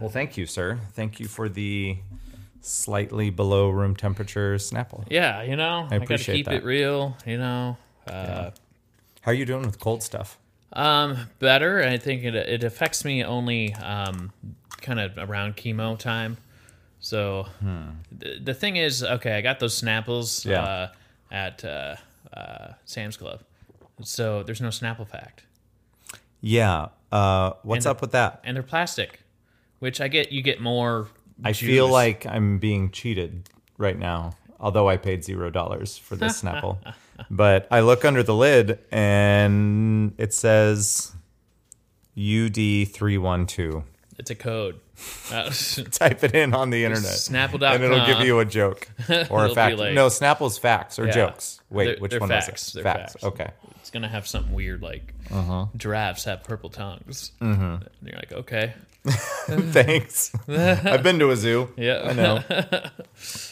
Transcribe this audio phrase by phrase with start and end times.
[0.00, 0.78] Well, thank you, sir.
[0.92, 1.96] Thank you for the
[2.60, 5.04] slightly below room temperature Snapple.
[5.08, 6.54] Yeah, you know, I, gotta appreciate keep that.
[6.56, 7.16] it real.
[7.24, 7.76] You know,
[8.08, 8.50] uh,
[9.22, 10.38] How are you doing with cold stuff?
[10.72, 11.82] um, better.
[11.82, 14.32] I think it it affects me only um,
[14.82, 16.36] kind of around chemo time.
[17.00, 17.46] So
[18.10, 20.50] the, the thing is, okay, I got those Snapples Hmm.
[20.50, 20.62] Yeah.
[20.62, 20.88] uh,
[21.30, 21.96] at uh,
[22.36, 23.40] uh, Sam's Club.
[24.02, 25.44] So there's no Snapple fact,
[26.40, 26.88] Yeah.
[27.12, 28.40] Uh, what's And- up with that?
[28.44, 29.20] and they're plastic,
[29.78, 30.32] which I get.
[30.32, 31.08] You get more.
[31.44, 36.40] I feel like I'm being cheated right now, although I paid zero dollars for this
[36.42, 36.78] Snapple.
[37.30, 41.12] but I look under the lid and it says
[42.16, 43.84] UD312.
[44.18, 44.80] it's a code.
[45.30, 45.50] Uh,
[45.90, 47.04] Type it in on the internet.
[47.12, 47.74] Snapple.com.
[47.74, 48.88] And it'll give you a joke
[49.28, 49.76] or a fact.
[49.76, 51.12] like- no, Snapple's facts or Yeah.
[51.12, 51.60] jokes.
[51.68, 52.48] Wait, They're- which they're one facts.
[52.72, 52.82] was it?
[52.82, 53.12] Facts.
[53.12, 53.24] facts.
[53.24, 53.50] Okay.
[53.78, 55.66] it's gonna have something weird like Uh-huh.
[55.76, 57.32] giraffes have purple tongues.
[57.42, 57.62] Mm-hmm.
[57.62, 58.72] And you're like, okay,
[59.46, 60.32] Thanks.
[60.48, 61.72] I've been to a zoo.
[61.76, 62.42] yeah, I know.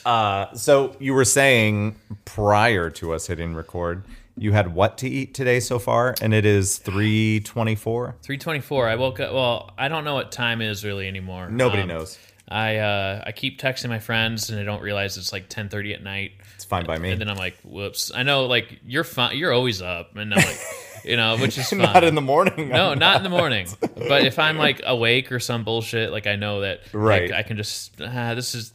[0.05, 4.05] Uh, so you were saying prior to us hitting record,
[4.37, 8.17] you had what to eat today so far, and it is three twenty-four.
[8.23, 8.87] Three twenty-four.
[8.89, 9.33] I woke up.
[9.33, 11.49] Well, I don't know what time is really anymore.
[11.49, 12.19] Nobody Um, knows.
[12.49, 15.95] I uh, I keep texting my friends and I don't realize it's like ten thirty
[15.95, 16.33] at night.
[16.57, 17.11] It's fine by me.
[17.13, 18.13] And then I'm like, whoops.
[18.15, 19.39] I know, like you're fine.
[19.39, 20.61] You're always up, and I'm like,
[21.05, 21.79] you know, which is fine.
[21.81, 22.69] Not in the morning.
[22.69, 23.67] No, I'm not in the morning.
[23.81, 27.31] But if I'm like awake or some bullshit, like I know that, Right.
[27.31, 28.73] Like, I can just ah, this is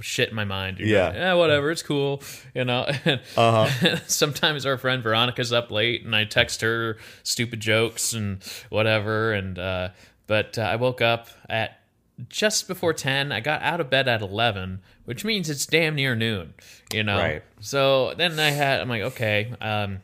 [0.00, 0.78] shit in my mind.
[0.80, 1.34] Yeah.
[1.34, 1.70] whatever.
[1.70, 2.22] It's cool,
[2.54, 2.86] you know.
[3.36, 3.96] Uh huh.
[4.06, 9.32] Sometimes our friend Veronica's up late, and I text her stupid jokes and whatever.
[9.32, 9.88] And uh,
[10.26, 11.80] but uh, I woke up at
[12.28, 13.32] just before ten.
[13.32, 16.54] I got out of bed at eleven, which means it's damn near noon.
[16.92, 17.18] You know.
[17.18, 17.42] Right.
[17.60, 18.80] So then I had.
[18.80, 19.52] I'm like, okay.
[19.60, 20.00] Um,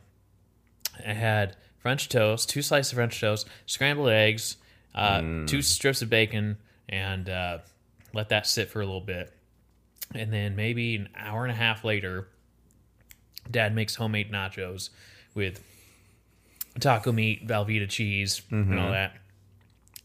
[1.07, 4.57] I had French toast, two slices of French toast, scrambled eggs,
[4.95, 7.59] uh, two strips of bacon, and uh,
[8.13, 9.33] let that sit for a little bit.
[10.15, 12.29] And then maybe an hour and a half later,
[13.51, 14.91] Dad makes homemade nachos
[15.35, 15.63] with
[16.81, 19.15] taco meat, Velveeta cheese, and all that.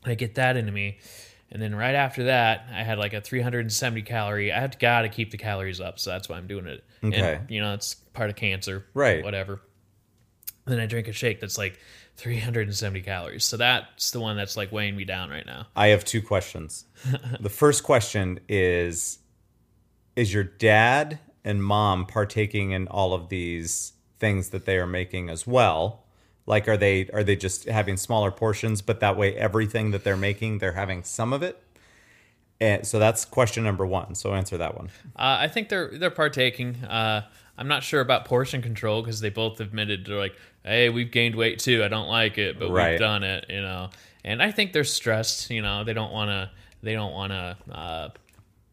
[0.03, 0.99] And I get that into me.
[1.51, 4.51] And then right after that, I had like a 370 calorie.
[4.51, 6.83] I had got to keep the calories up, so that's why I'm doing it.
[7.03, 7.35] Okay.
[7.35, 9.23] And, you know, it's part of cancer, Right.
[9.23, 9.61] Whatever.
[10.65, 11.79] Then I drink a shake that's like
[12.17, 13.45] 370 calories.
[13.45, 15.67] So that's the one that's like weighing me down right now.
[15.75, 16.85] I have two questions.
[17.39, 19.19] the first question is:
[20.15, 25.29] Is your dad and mom partaking in all of these things that they are making
[25.29, 26.03] as well?
[26.47, 30.17] Like, are they are they just having smaller portions, but that way everything that they're
[30.17, 31.61] making, they're having some of it?
[32.61, 34.15] And so that's question number one.
[34.15, 34.89] So answer that one.
[35.15, 36.77] Uh, I think they're they're partaking.
[36.83, 37.27] Uh,
[37.57, 41.35] I'm not sure about portion control because they both admitted they're like, "Hey, we've gained
[41.35, 41.83] weight too.
[41.83, 42.91] I don't like it, but Right.
[42.91, 43.89] we've done it." You know,
[44.23, 45.49] and I think they're stressed.
[45.51, 46.49] You know, they don't want to
[46.83, 48.09] they don't want to uh,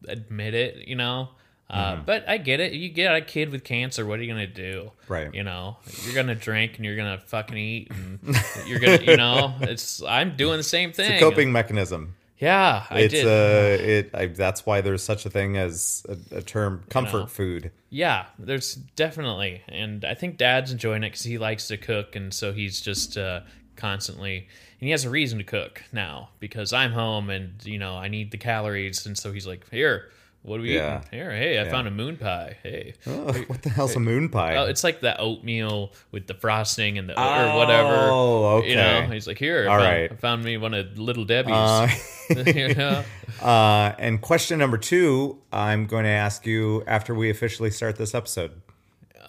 [0.07, 0.87] admit it.
[0.87, 1.29] You know,
[1.69, 2.73] uh, but I get it.
[2.73, 4.05] You get a kid with cancer.
[4.05, 4.91] What are you gonna do?
[5.07, 5.33] Right.
[5.33, 8.19] You know, you're gonna drink and you're gonna fucking eat and
[8.67, 9.01] you're gonna.
[9.03, 11.13] You know, it's I'm doing the same thing.
[11.13, 12.15] It's a coping mechanism.
[12.43, 13.25] Yeah, I it's did.
[13.25, 17.25] uh it I, that's why there's such a thing as a, a term comfort know.
[17.27, 17.71] food.
[17.89, 22.33] Yeah, there's definitely, and I think Dad's enjoying it because he likes to cook, and
[22.33, 23.41] so he's just uh,
[23.77, 24.37] constantly,
[24.79, 28.09] and he has a reason to cook now because I'm home, and you know I
[28.09, 30.09] need the calories, and so he's like, "Here,
[30.43, 30.99] what are we Yeah.
[30.99, 31.07] eating?
[31.11, 32.57] Here, hey, I found a moon pie.
[32.63, 34.55] Hey, Oh, what the hell's a moon pie?
[34.57, 38.09] oh, it's like the oatmeal with the frosting and the or whatever.
[38.11, 38.69] Oh, okay.
[38.69, 40.11] You know, he's like, "Here, All I found, right.
[40.11, 41.89] I found me one of Little Debbie's." Uh,
[42.45, 43.03] you know?
[43.41, 48.13] uh, and question number two, I'm going to ask you after we officially start this
[48.15, 48.51] episode.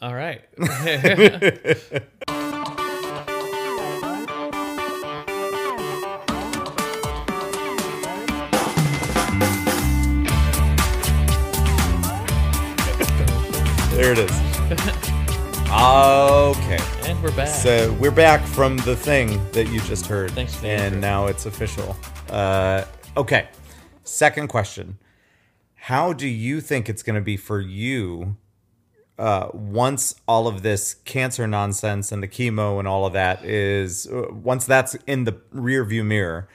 [0.02, 0.42] All right.
[13.94, 14.30] There it is.
[15.70, 16.78] okay.
[17.08, 17.46] and we're back.
[17.46, 20.32] So we're back from the thing that you just heard.
[20.32, 21.96] Thanks for And now it's official.
[22.28, 23.46] Uh, okay.
[24.02, 24.98] Second question.
[25.74, 28.36] How do you think it's going to be for you
[29.16, 34.08] uh, once all of this cancer nonsense and the chemo and all of that is,
[34.08, 36.48] uh, once that's in the rear view mirror,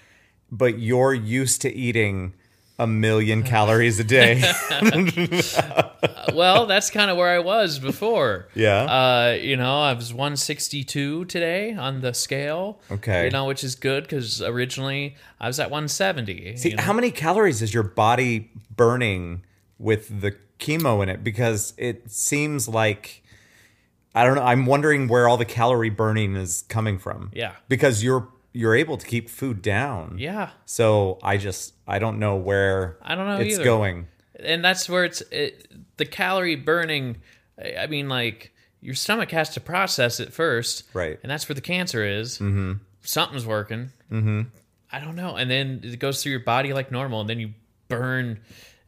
[0.52, 2.34] but you're used to eating
[2.78, 4.44] a million calories a day?
[6.34, 8.48] well, that's kind of where I was before.
[8.56, 8.84] Yeah.
[8.84, 12.80] Uh, you know, I was 162 today on the scale.
[12.92, 13.26] Okay.
[13.26, 16.58] You know, which is good because originally I was at 170.
[16.58, 16.84] See, you know?
[16.84, 19.44] how many calories is your body burning
[19.78, 21.24] with the chemo in it?
[21.24, 23.24] Because it seems like
[24.16, 24.44] I don't know.
[24.44, 27.32] I'm wondering where all the calorie burning is coming from.
[27.34, 27.54] Yeah.
[27.68, 30.16] Because you're you're able to keep food down.
[30.18, 30.50] Yeah.
[30.66, 33.64] So I just I don't know where I don't know it's either.
[33.64, 34.08] going.
[34.44, 37.18] And that's where it's it, the calorie burning
[37.78, 41.20] I mean like your stomach has to process it first Right.
[41.22, 42.74] and that's where the cancer is mm-hmm.
[43.02, 44.42] something's working mm-hmm.
[44.92, 47.54] i don't know and then it goes through your body like normal and then you
[47.90, 48.40] burn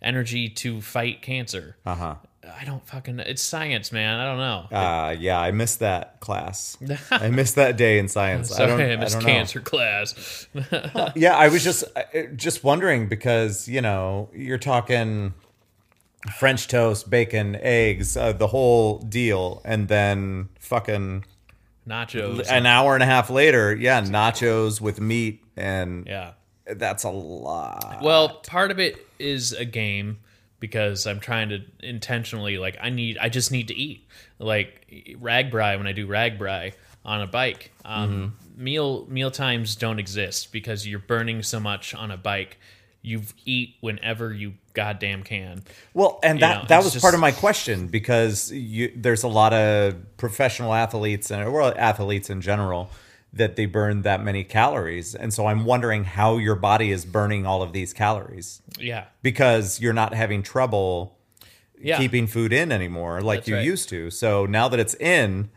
[0.02, 2.16] energy to fight cancer Uh huh.
[2.60, 6.78] I don't fucking it's science man i don't know Uh, yeah, I missed that class.
[7.12, 8.52] I missed that day in science.
[8.52, 9.34] I sorry don't, i, I missed don't know.
[9.34, 10.48] cancer class
[11.16, 11.84] Yeah, I was just
[12.36, 15.34] just wondering because you know you're talking
[16.38, 21.26] French toast, bacon, eggs, uh, the whole deal, and then fucking
[21.88, 26.34] nachos an hour and a half later, yeah, nachos with meat, and yeah
[26.66, 28.00] that's a lot.
[28.02, 30.20] Well, part of it is a game
[30.62, 34.08] because I'm trying to intentionally like I need I just need to eat
[34.40, 34.88] like
[35.20, 36.72] RAGBRAI when I do RAGBRAI
[37.04, 37.72] on a bike.
[37.84, 42.60] Um, Meal meal times don't exist because you're burning so much on a bike.
[43.02, 45.64] You eat whenever you goddamn can.
[45.96, 49.28] Well, and that know, that was just- part of my question because you, there's a
[49.28, 51.42] lot of professional athletes and
[51.78, 52.92] athletes in general
[53.34, 57.46] that they burn that many calories, and so I'm wondering how your body is burning
[57.46, 61.18] all of these calories Yeah, because you're not having trouble
[61.80, 61.98] yeah.
[61.98, 63.66] keeping food in anymore like That's you right.
[63.66, 64.12] used to.
[64.12, 65.50] So now that it's in,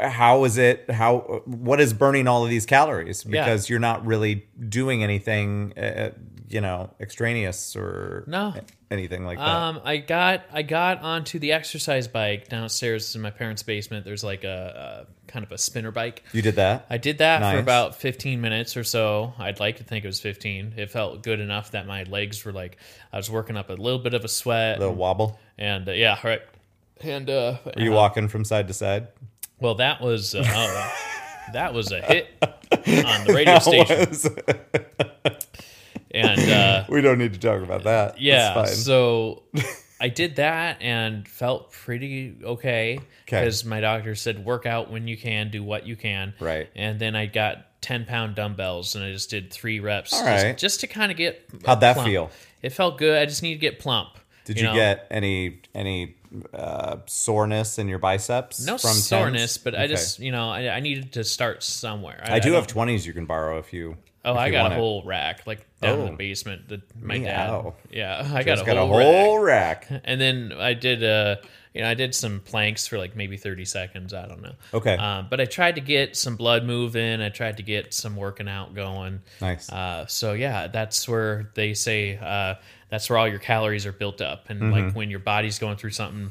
[0.00, 0.90] how is it?
[0.90, 3.24] How what is burning all of these calories?
[3.26, 3.44] Yeah.
[3.44, 6.10] Because you're not really doing anything, uh,
[6.48, 8.52] you know, extraneous or No.
[8.90, 9.46] anything like that.
[9.48, 14.04] Um, I got I got onto the exercise bike downstairs in my parents' basement.
[14.04, 16.24] There's like a, a kind of a spinner bike.
[16.32, 16.86] you did that.
[16.90, 17.54] I did that Nice.
[17.54, 19.32] for about 15 minutes or so.
[19.38, 20.74] I'd like to think it was 15.
[20.76, 22.76] It felt good enough that my legs were like
[23.12, 24.76] I was working up a little bit of a sweat.
[24.78, 25.38] A little wobble.
[25.56, 26.42] and uh, yeah, right.
[27.02, 29.06] And uh, Are you walking from side to side?
[29.60, 30.92] Well, that was uh, oh,
[31.52, 34.34] that was a hit on the radio station.
[36.12, 38.20] And uh, we don't need to talk about that.
[38.20, 39.44] yeah, so
[40.00, 45.16] I did that and felt pretty okay because my doctor said work out when you
[45.16, 46.34] can, do what you can.
[46.40, 46.68] Right.
[46.74, 50.58] And then I got 10 pound dumbbells and I just did three reps All just,
[50.58, 51.46] just to kind of get.
[51.66, 52.08] How'd that plump.
[52.08, 52.30] feel?
[52.62, 53.20] It felt good.
[53.20, 54.08] I just need to get plump.
[54.46, 54.74] Did you, know?
[54.74, 56.16] get any any
[56.54, 58.64] uh, soreness in your biceps?
[58.64, 59.64] no from soreness, tens?
[59.64, 62.20] but I just, you know, I, I needed to start somewhere.
[62.24, 63.96] I do have twenties you can borrow if you.
[64.22, 64.78] Oh, if I you got a it.
[64.78, 66.10] whole rack like down in Oh.
[66.10, 66.68] the basement.
[66.68, 67.74] That my Meow.
[67.90, 67.96] dad.
[67.96, 69.06] Yeah, I got a, got whole a rack.
[69.24, 69.88] whole rack.
[70.04, 71.36] And then I did, uh,
[71.72, 74.12] you know, I did some planks for like maybe thirty seconds.
[74.12, 74.52] I don't know.
[74.74, 74.94] Okay.
[74.96, 77.22] Um, but I tried to get some blood moving.
[77.22, 79.20] I tried to get some working out going.
[79.40, 79.70] Nice.
[79.72, 82.56] Uh, so yeah, that's where they say uh,
[82.90, 84.72] that's where all your calories are built up, and Mm-hmm.
[84.86, 86.30] like when your body's going through something,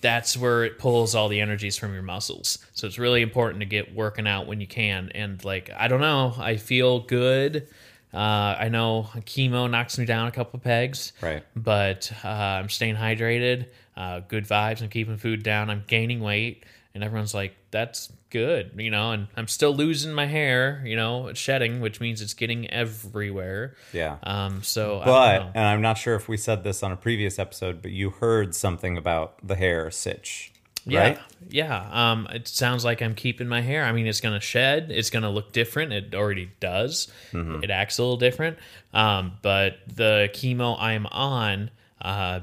[0.00, 2.58] that's where it pulls all the energies from your muscles.
[2.72, 5.10] So it's really important to get working out when you can.
[5.14, 7.68] And like I don't know, I feel good.
[8.12, 11.44] Uh, I know chemo knocks me down a couple pegs, Right.
[11.54, 13.66] But uh, I'm staying hydrated,
[13.96, 14.82] uh, good vibes.
[14.82, 15.70] I'm keeping food down.
[15.70, 19.12] I'm gaining weight, and everyone's like, "That's good," you know.
[19.12, 23.76] And I'm still losing my hair, you know, it's shedding, which means it's getting everywhere.
[23.92, 24.16] Yeah.
[24.22, 24.62] Um.
[24.62, 27.82] So, I but and I'm not sure if we said this on a previous episode,
[27.82, 30.52] but you heard something about the hair sitch,
[30.84, 31.18] yeah, right?
[31.48, 31.88] yeah.
[31.90, 32.26] Um.
[32.30, 33.84] It sounds like I'm keeping my hair.
[33.84, 34.90] I mean, it's gonna shed.
[34.90, 35.92] It's gonna look different.
[35.92, 37.08] It already does.
[37.32, 37.64] Mm-hmm.
[37.64, 38.58] It acts a little different.
[38.92, 39.34] Um.
[39.42, 41.70] But the chemo I'm on,
[42.02, 42.40] uh,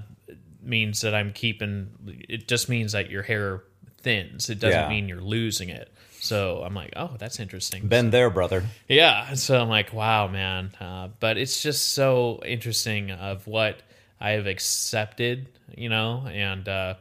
[0.62, 1.90] means that I'm keeping.
[2.30, 3.64] It just means that your hair
[4.08, 4.50] thins.
[4.50, 4.90] It doesn't Yeah.
[4.90, 5.92] mean you're losing it.
[6.20, 7.88] So I'm like, oh, that's interesting.
[7.88, 8.64] Been there, brother.
[8.88, 9.34] Yeah.
[9.34, 10.72] So I'm like, wow, man.
[10.80, 13.82] Uh, but it's just so interesting of what
[14.20, 16.94] I have accepted, you know, and uh,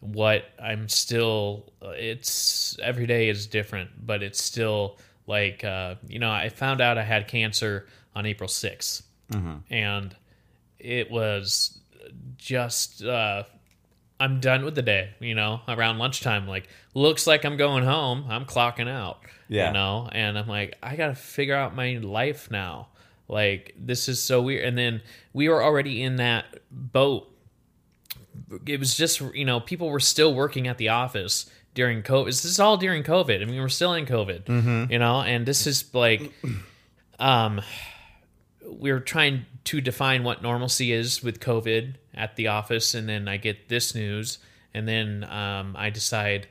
[0.00, 1.72] what I'm still.
[1.82, 6.98] It's every day is different, but it's still like, uh, you know, I found out
[6.98, 7.86] I had cancer
[8.16, 9.02] on April 6th,
[9.70, 10.16] and
[10.78, 11.78] it was
[12.36, 13.02] just.
[14.20, 16.48] I'm done with the day, you know, around lunchtime.
[16.48, 18.24] Like, looks like I'm going home.
[18.28, 19.20] I'm clocking out.
[19.48, 19.68] Yeah.
[19.68, 22.88] You know, and I'm like, I got to figure out my life now.
[23.28, 24.64] Like, this is so weird.
[24.64, 27.32] And then we were already in that boat.
[28.66, 32.26] It was just, you know, people were still working at the office during COVID.
[32.26, 33.40] This is all during COVID.
[33.40, 36.32] I mean, we're still in COVID, you know, and this is like,
[37.18, 37.60] um,
[38.64, 43.38] we're trying to define what normalcy is with COVID at the office, and then I
[43.38, 44.38] get this news,
[44.74, 46.48] and then um, I decide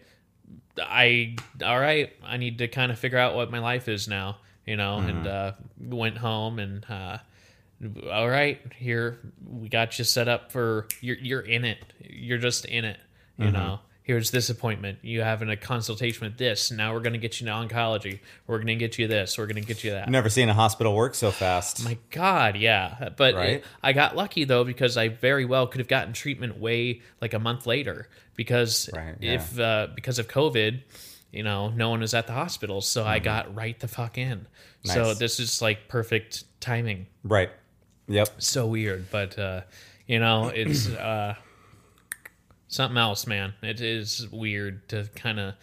[0.79, 4.37] I all right, I need to kind of figure out what my life is now,
[4.65, 7.17] you know, and uh, went home and uh,
[8.11, 12.65] all right, here we got you set up for you're you're in it, you're just
[12.65, 12.97] in it,
[13.37, 13.79] you know.
[14.07, 14.99] Here's this appointment.
[15.01, 16.71] You having a consultation with this.
[16.71, 18.19] Now we're going to get you to oncology.
[18.47, 19.37] We're going to get you this.
[19.37, 20.03] We're going to get you that.
[20.03, 21.83] I've Never seen a hospital work so fast.
[21.83, 23.09] My God, yeah.
[23.17, 23.49] But Right?
[23.49, 27.33] it- I got lucky though because I very well could have gotten treatment way like
[27.33, 29.33] a month later because Right, yeah.
[29.33, 30.79] if uh, because of COVID,
[31.33, 34.47] you know, no one was at the hospital, so I got right the fuck in.
[34.85, 35.19] So Mm-hmm.
[35.19, 37.07] This is like perfect timing.
[37.23, 37.49] right.
[38.07, 38.29] Yep.
[38.37, 39.61] So weird, but uh,
[40.05, 41.35] you know, it's uh,
[42.67, 43.53] something else, man.
[43.61, 45.53] It is weird to kind of.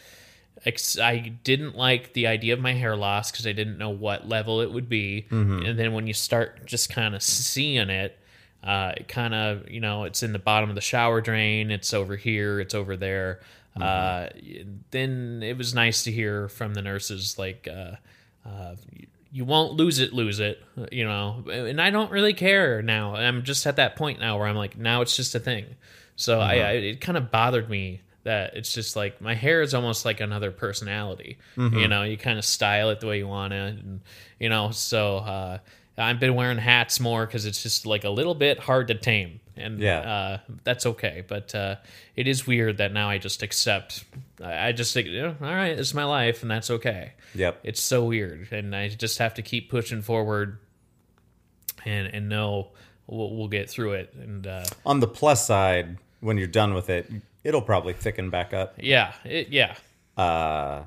[0.66, 4.60] I didn't like the idea of my hair loss because I didn't know what level
[4.62, 5.26] it would be,
[5.66, 8.18] and then when you start just kind of seeing it,
[8.62, 11.92] uh, it kind of you know it's in the bottom of the shower drain, it's
[11.92, 13.40] over here, it's over there.
[13.78, 14.28] Uh,
[14.90, 17.68] then it was nice to hear from the nurses like.
[17.70, 17.96] Uh,
[18.48, 18.76] uh,
[19.34, 20.62] you won't lose it, lose it,
[20.92, 21.44] you know.
[21.50, 23.16] And I don't really care now.
[23.16, 25.66] I'm just at that point now where I'm like, now it's just a thing.
[26.14, 29.74] So I, I, it kind of bothered me that it's just like my hair is
[29.74, 31.38] almost like another personality.
[31.80, 34.02] You know, you kind of style it the way you want it, and
[34.38, 34.70] you know.
[34.70, 35.58] So uh,
[35.96, 39.40] I've been wearing hats more because it's just like a little bit hard to tame,
[39.56, 39.98] and Yeah.
[40.00, 41.24] uh, that's okay.
[41.26, 41.76] But uh,
[42.16, 44.04] it is weird that now I just accept.
[44.42, 47.60] I just think, yeah, all right, it's my life, and that's okay Yep.
[47.64, 50.58] it's so weird and i just have to keep pushing forward
[51.84, 52.68] and and know
[53.06, 56.90] we'll, we'll get through it and uh On the plus side, when you're done with
[56.90, 57.10] it,
[57.42, 58.74] it'll probably thicken back up.
[58.78, 59.74] yeah it, yeah
[60.16, 60.84] Uh,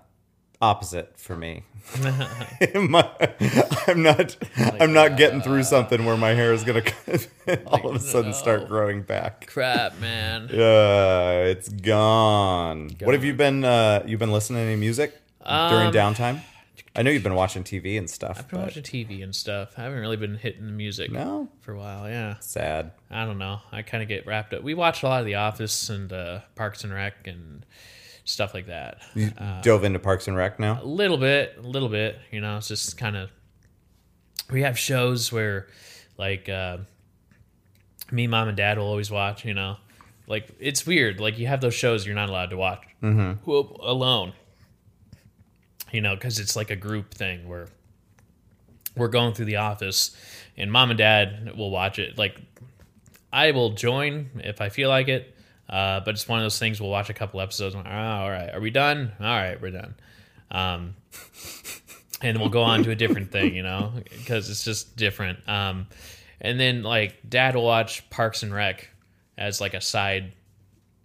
[0.62, 1.64] opposite for me.
[2.76, 3.10] My-
[3.88, 4.36] I'm not.
[4.80, 6.84] I'm not getting through something where my hair is gonna
[7.68, 9.48] all of a sudden start growing back.
[9.48, 12.92] crap man Uh, it's gone.
[13.02, 13.64] What have you been?
[13.64, 15.14] Uh, you've been listening to any music
[15.46, 16.42] during Um, downtime?
[16.96, 18.40] I know you've been watching TV and stuff.
[18.40, 21.48] i've been but watching tv and stuff i haven't really been hitting the music no,
[21.62, 22.90] for a while yeah sad.
[23.12, 25.36] i don't know i kind of get wrapped up we watch a lot of the
[25.36, 27.64] office and uh parks and rec and
[28.28, 29.32] stuff like that You
[29.62, 30.82] dove into Parks and Rec now.
[30.82, 32.20] a little bit, a little bit.
[32.30, 33.32] You know, it's just kind of.
[34.52, 35.68] We have shows where,
[36.18, 36.78] like, uh,
[38.12, 39.46] me, mom, and dad will always watch.
[39.46, 39.78] You know,
[40.28, 41.20] like it's weird.
[41.20, 43.50] Like you have those shows you're not allowed to watch mm-hmm.
[43.50, 44.34] alone.
[45.92, 47.70] You know, because it's like a group thing where
[48.98, 50.16] we're going through the office,
[50.58, 52.18] and mom and dad will watch it.
[52.18, 52.42] Like,
[53.32, 55.37] I will join if I feel like it.
[55.70, 57.76] Uh, but it's one of those things we'll watch a couple episodes.
[57.76, 59.12] And, oh, all right, are we done?
[59.20, 59.96] All right, we're done.
[60.50, 60.96] Um,
[62.22, 65.48] and we'll go on to a different thing, you know, because it's just different.
[65.48, 65.88] Um,
[66.40, 68.90] and then like dad will watch Parks and Rec
[69.38, 70.34] as like a side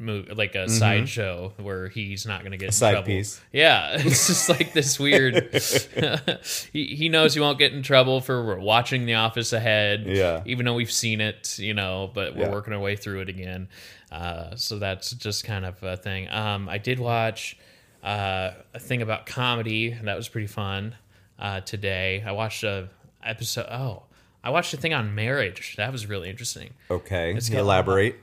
[0.02, 2.75] movie, like a side show where he's not going to get in Mm-hmm.
[2.78, 3.06] side trouble.
[3.06, 3.40] piece.
[3.52, 5.54] Yeah, it's just like this weird.
[6.73, 10.04] he, he knows he won't get in trouble for watching The Office ahead.
[10.06, 10.42] Yeah.
[10.44, 12.50] even though we've seen it, you know, but we're Yeah.
[12.52, 13.68] working our way through it again.
[14.11, 16.28] Uh, so that's just kind of a thing.
[16.28, 17.56] Um, I did watch
[18.02, 20.94] uh, a thing about comedy, and that was pretty fun
[21.38, 22.23] uh, today.
[22.26, 22.88] I watched a
[23.25, 23.66] episode.
[23.71, 24.02] Oh,
[24.44, 25.76] I watched a thing on marriage.
[25.76, 26.70] That was really interesting.
[26.90, 28.16] Okay, got- elaborate.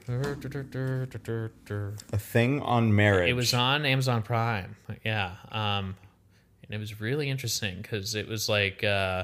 [2.12, 3.30] A thing on marriage.
[3.30, 4.76] It was on Amazon Prime.
[5.06, 5.36] Yeah.
[5.52, 5.96] Um,
[6.64, 9.24] and it was really interesting because it was like uh,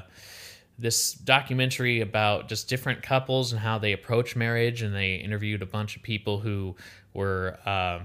[0.78, 5.66] this documentary about just different couples and how they approach marriage, and they interviewed a
[5.66, 6.74] bunch of people who
[7.12, 8.00] were uh,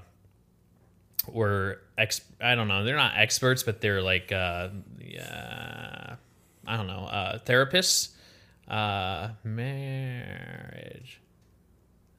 [1.28, 2.22] were ex.
[2.42, 2.84] I don't know.
[2.84, 4.70] They're not experts, but they're like uh,
[5.00, 6.16] yeah,
[6.68, 8.10] I don't know, uh, therapists.
[8.72, 11.20] Uh, marriage,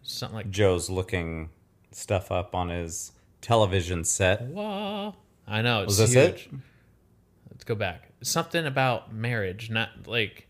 [0.02, 1.48] something like Joe's looking
[1.92, 4.42] stuff up on his television set.
[4.42, 5.14] Whoa.
[5.46, 5.82] I know.
[5.82, 6.50] It's Was this huge.
[7.50, 8.10] Let's go back.
[8.22, 10.46] Something about marriage, not like,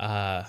[0.00, 0.42] uh,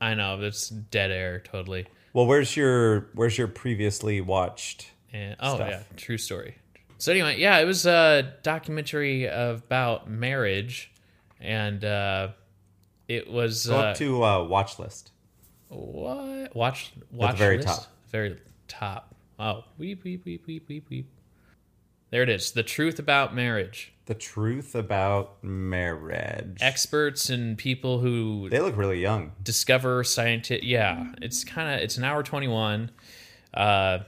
[0.00, 1.86] I know that's dead air totally.
[2.12, 4.90] Well, where's your where's your previously watched?
[5.12, 5.68] And oh Stuff.
[5.68, 6.56] yeah, true story.
[6.98, 10.90] So anyway, yeah, it was a documentary about marriage,
[11.40, 12.28] and uh,
[13.10, 15.10] it was Go uh, up to uh, watch list.
[15.68, 17.68] what watch watch very list?
[17.68, 17.86] top.
[18.10, 18.36] very
[18.68, 19.14] top.
[19.38, 21.10] Oh, weep weep weep weep weep weep.
[22.10, 22.52] There it is.
[22.52, 23.92] The truth about marriage.
[24.06, 26.58] The truth about marriage.
[26.60, 29.32] Experts and people who they look really young.
[29.42, 32.90] discover scientific yeah it's kind of it's an hour 21
[33.54, 33.98] uh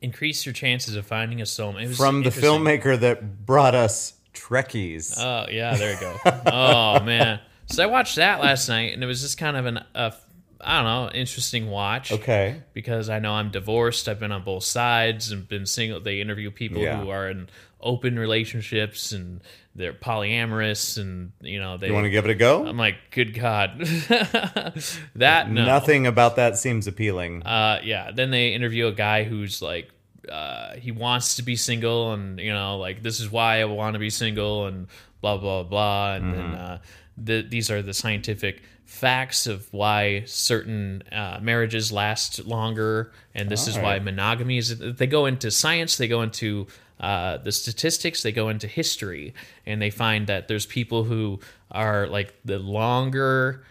[0.00, 4.14] increase your chances of finding a soulmate It was From the filmmaker that brought us
[4.34, 5.14] Trekkies.
[5.18, 6.16] oh yeah there you go
[6.46, 7.38] oh man
[7.70, 10.12] so i watched that last night and it was just kind of an a,
[10.60, 12.62] i don't know interesting watch okay.
[12.74, 16.50] because i know i'm divorced i've been on both sides and been single they interview
[16.50, 17.00] people Yeah.
[17.00, 17.48] who are in
[17.80, 19.40] open relationships and
[19.74, 22.66] they're polyamorous and you know they You want to give it a go?
[22.66, 23.78] i'm like good god
[25.14, 27.42] that no Nothing about that seems appealing.
[27.42, 28.10] Uh, yeah.
[28.10, 29.90] Then they interview a guy who's like
[30.30, 33.94] uh, he wants to be single, and you know, like this is why I want
[33.94, 34.86] to be single, and
[35.20, 36.78] blah blah blah, and then uh,
[37.16, 43.68] the, these are the scientific facts of why certain uh, marriages last longer, and this
[43.68, 44.78] is why monogamy is.
[44.78, 46.66] They go into science, they go into
[46.98, 49.32] uh, the statistics, they go into history,
[49.64, 51.38] and they find that there's people who
[51.70, 53.62] are like the longer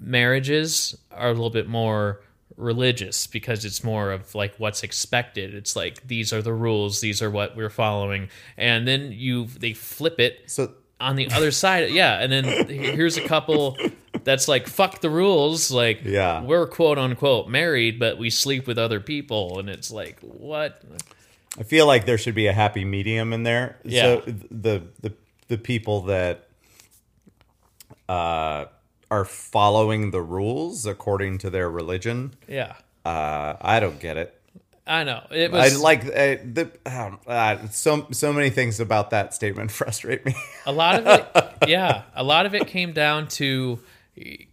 [0.00, 2.20] marriages are a little bit more
[2.56, 7.22] religious because it's more of like what's expected it's like these are the rules these
[7.22, 11.90] are what we're following and then you they flip it So on the other side
[11.90, 13.76] yeah and then here's a couple
[14.24, 16.42] that's like fuck the rules like Yeah.
[16.42, 20.82] we're quote unquote married but we sleep with other people and it's like what
[21.58, 23.78] I feel like there should be a happy medium in there.
[23.82, 24.02] Yeah.
[24.02, 25.12] So the the
[25.48, 26.46] the people that
[28.08, 28.66] uh,
[29.10, 32.74] are following the rules according to their religion, yeah
[33.04, 34.37] uh, I don't get it.
[34.88, 35.76] I know it was.
[35.76, 40.34] I like uh, the um, uh, so so many things about that statement frustrate me.
[40.66, 43.78] a lot of it yeah a lot of it came down to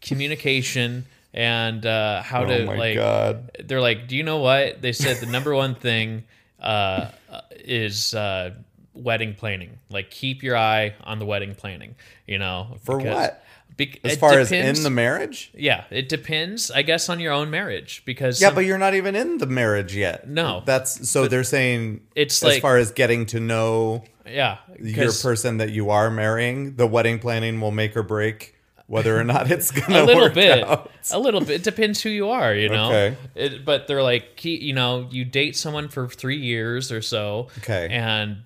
[0.01, 3.51] communication and uh, how oh to like god!
[3.65, 4.81] they're like, do you know what?
[4.81, 6.23] They said the number one thing
[6.61, 8.51] uh, uh, is uh,
[8.93, 9.77] wedding planning.
[9.89, 11.95] Like, keep your eye on the wedding planning.
[12.25, 13.43] You know, For what?
[13.77, 16.69] Bec- As far as in the marriage, yeah, it depends.
[16.71, 19.45] I guess on your own marriage because yeah, some- but you're not even in the
[19.47, 20.27] marriage yet.
[20.27, 20.63] No.
[20.65, 25.57] that's so they're saying It's as like- far as getting to know yeah, your person
[25.57, 28.53] that you are marrying, the wedding planning will make or break
[28.87, 30.91] whether or not it's gonna a little bit, out.
[31.11, 31.49] a little bit.
[31.49, 32.87] It depends who you are, you know.
[32.89, 33.17] Okay.
[33.35, 37.87] It, but they're like, you know, you date someone for three years or so, Okay.
[37.91, 38.37] and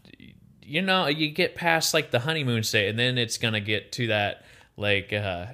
[0.63, 4.07] you know, you get past like the honeymoon stage, and then it's gonna get to
[4.07, 4.43] that
[4.79, 5.13] like.
[5.13, 5.47] uh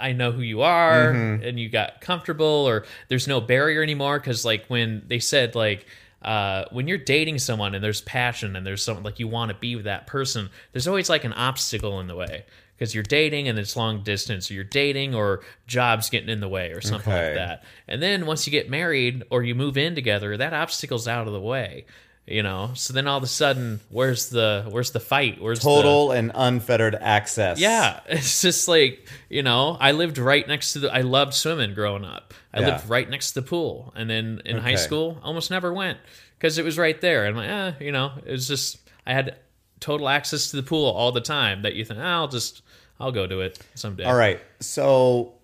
[0.00, 1.44] I know who you are, Mm-hmm.
[1.44, 4.18] and you got comfortable, or there's no barrier anymore.
[4.18, 5.86] Because like when they said like
[6.22, 9.56] uh, when you're dating someone and there's passion and there's something like you want to
[9.56, 12.44] be with that person, there's always like an obstacle in the way
[12.76, 16.48] because you're dating and it's long distance, or you're dating or jobs getting in the
[16.48, 17.26] way or something Okay.
[17.26, 17.62] like that.
[17.86, 21.32] And then once you get married or you move in together, that obstacle's out of
[21.34, 21.84] the way.
[22.26, 25.42] You know, so then all of a sudden, where's the where's the fight?
[25.42, 27.58] Where's the, Total and unfettered access.
[27.60, 30.94] yeah, it's just like you know, I lived right next to the.
[30.94, 32.32] I loved swimming growing up.
[32.54, 32.66] I Yeah.
[32.68, 35.98] lived right next to the pool, and then in high school, almost never went
[36.38, 37.26] because it was right there.
[37.26, 39.36] And I'm like, eh, you know, it was just I had
[39.80, 41.60] total access to the pool all the time.
[41.60, 42.62] That you think, "Ah, I'll just
[42.98, 44.04] I'll go to it someday.
[44.04, 44.40] All right.
[44.60, 45.34] So,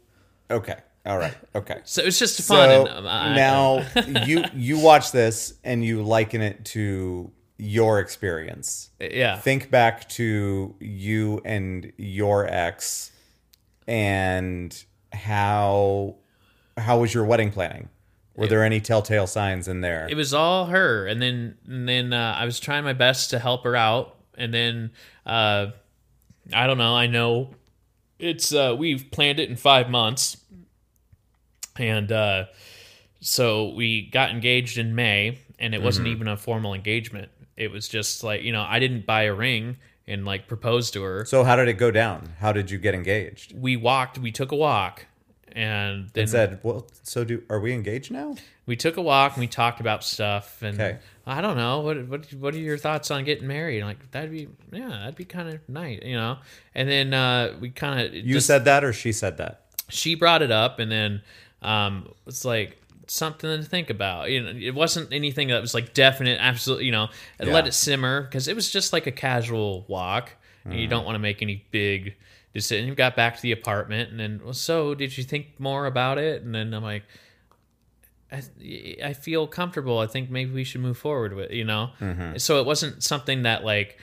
[0.51, 0.77] okay.
[1.07, 1.35] All right.
[1.55, 1.81] Okay.
[1.85, 2.87] So it's just fun.
[2.87, 3.87] So um, now
[4.27, 8.91] you you watch this and you liken it to your experience.
[8.99, 13.11] yeah, Think back to you and your ex,
[13.87, 16.17] and how
[16.77, 17.89] how was your wedding planning?
[18.37, 20.07] Were there any telltale signs in there?
[20.09, 23.39] it was all her and then and then uh, i was trying my best to
[23.39, 24.91] help her out and then
[25.27, 25.67] uh,
[26.55, 27.51] i don't know i know
[28.19, 30.39] it's uh, we've planned it in five months
[31.79, 32.45] and uh,
[33.21, 37.89] so we got engaged in may and it wasn't even a formal engagement it was
[37.89, 41.45] just like you know i didn't buy a ring and like propose to her so
[41.45, 42.33] how did it go down?
[42.41, 43.55] How did you get engaged?
[43.57, 45.07] we walked we took a walk
[45.53, 49.33] and then It said, "Well, so do are we engaged now?" we took a walk
[49.35, 50.99] and we talked about stuff and Okay.
[51.27, 53.83] I don't know what what what are your thoughts on getting married?
[53.83, 56.39] Like that'd be yeah, that'd be kind of nice, you know.
[56.75, 59.67] And then uh, we kind of You said that, or she said that?
[59.89, 61.21] she brought it up, and then
[61.63, 64.31] um, it's like something to think about.
[64.31, 66.87] You know, it wasn't anything that was like definite, absolutely.
[66.87, 70.33] You know, and let it simmer because it was just like a casual walk.
[70.65, 72.17] And you don't want to make any big
[72.53, 72.89] decision.
[72.91, 76.19] We got back to the apartment, and then well, so did you think more about
[76.19, 76.43] it?
[76.43, 77.05] And then I'm like.
[78.33, 78.45] I,
[79.05, 79.99] I feel comfortable.
[79.99, 81.91] I think maybe we should move forward with you know.
[82.39, 83.99] So it wasn't something that like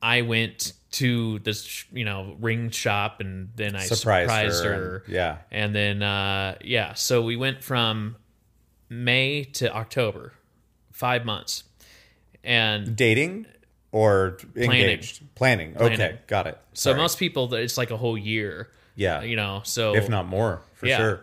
[0.00, 5.02] I went to this you know ring shop and then I Surprised surprised, her her.
[5.06, 5.38] and- yeah.
[5.50, 8.16] And then uh, yeah, so we went from
[8.88, 10.32] May to October,
[10.92, 11.64] five months,
[12.42, 13.46] and Dating
[13.92, 15.22] or engaged?
[15.34, 15.76] Planning.
[15.76, 16.18] Okay, Planning.
[16.26, 16.58] got it.
[16.72, 18.70] so most people it's like a whole year.
[18.96, 20.96] yeah, You know, so if not more, for Yeah.
[20.98, 21.20] sure.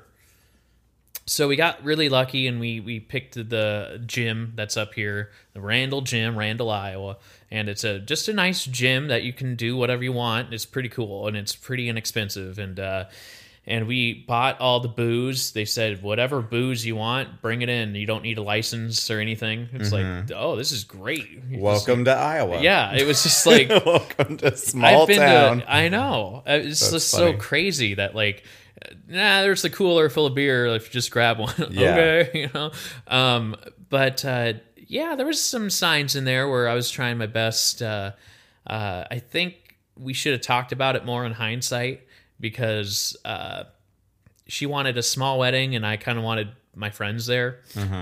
[1.26, 5.62] so we got really lucky and we we picked the gym that's up here the
[5.62, 7.18] randall gym randall iowa
[7.52, 10.66] and it's a just a nice gym that you can do whatever you want it's
[10.66, 13.06] pretty cool and it's pretty inexpensive and uh
[13.68, 17.96] and we bought all the booze they said whatever booze you want bring it in
[17.96, 20.06] you don't need a license or anything it's like
[20.36, 22.62] oh this is great You just- Welcome to Iowa.
[22.62, 25.60] yeah it was just like Welcome to small I've been town.
[25.62, 25.72] to.
[25.74, 26.44] I know.
[26.48, 27.32] Uh, It's That's just funny.
[27.34, 28.44] so crazy that like,
[28.84, 30.68] uh, nah, there's the cooler full of beer.
[30.68, 31.96] If you just grab one, Yeah.
[31.96, 32.72] okay, you know.
[33.08, 33.56] Um,
[33.90, 34.54] but uh,
[34.88, 37.82] yeah, there was some signs in there where I was trying my best.
[37.82, 38.12] Uh,
[38.68, 42.02] uh, I think we should have talked about it more in hindsight
[42.40, 43.64] because uh,
[44.48, 47.62] she wanted a small wedding and I kind of wanted my friends there,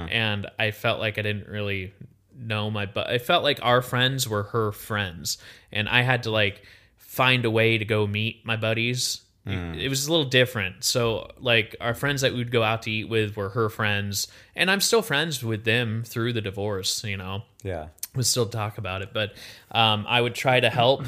[0.10, 1.94] and I felt like I didn't really
[2.36, 5.38] know my but I felt like our friends were her friends,
[5.72, 6.64] and I had to like
[6.98, 9.22] find a way to go meet my buddies.
[9.46, 10.84] It was a little different.
[10.84, 14.72] So, like, our friends that we'd go out to eat with were her friends, and
[14.72, 17.88] I'm still friends with them through the divorce, you know Yeah.
[18.16, 19.34] We still talk about it, but
[19.72, 21.04] um, I would try to help,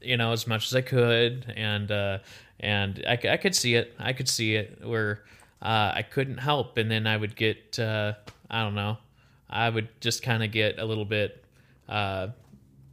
[0.00, 2.18] you know, as much as I could, and uh,
[2.58, 3.94] and I could see it.
[3.98, 5.22] I could see it where
[5.62, 8.14] uh, I couldn't help, and then I would get uh,
[8.50, 8.96] I don't know,
[9.48, 11.44] I would just kind of get a little bit
[11.88, 12.28] uh,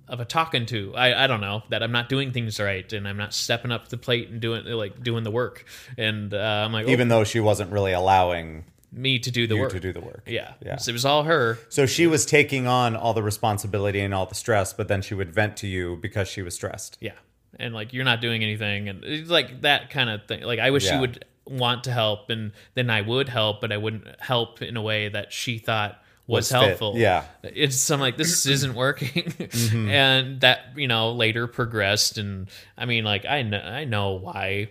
[0.07, 0.93] of a talking to.
[0.95, 3.89] I, I don't know that I'm not doing things right, and I'm not stepping up
[3.89, 5.65] the plate and doing like doing the work,
[5.97, 9.57] and uh, I'm like, oh, Even though she wasn't really allowing me to do the
[9.57, 9.71] work.
[9.71, 10.23] to do the work.
[10.25, 10.77] yeah, Yeah.
[10.77, 11.59] So it was all her.
[11.69, 15.13] So she was taking on all the responsibility and all the stress, but then she
[15.13, 16.97] would vent to you because she was stressed.
[17.01, 17.11] Yeah.
[17.59, 20.41] And like you're not doing anything and it's like that kind of thing.
[20.43, 20.93] Like I wish Yeah.
[20.95, 24.77] she would want to help and then I would help, but I wouldn't help in
[24.77, 26.67] a way that she thought was, Was fit.
[26.67, 26.93] helpful.
[26.97, 27.23] Yeah.
[27.43, 29.23] It's some like this isn't working.
[29.23, 29.89] Mm-hmm.
[29.89, 34.69] And that, you know, later progressed and I mean like I know I know why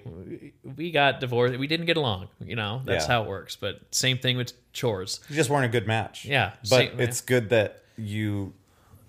[0.76, 1.58] we got divorced.
[1.58, 2.82] We didn't get along, you know.
[2.84, 3.12] That's Yeah.
[3.14, 3.56] how it works.
[3.56, 5.20] But same thing with chores.
[5.30, 6.24] You just weren't a good match.
[6.26, 8.52] Yeah, But same- it's good that you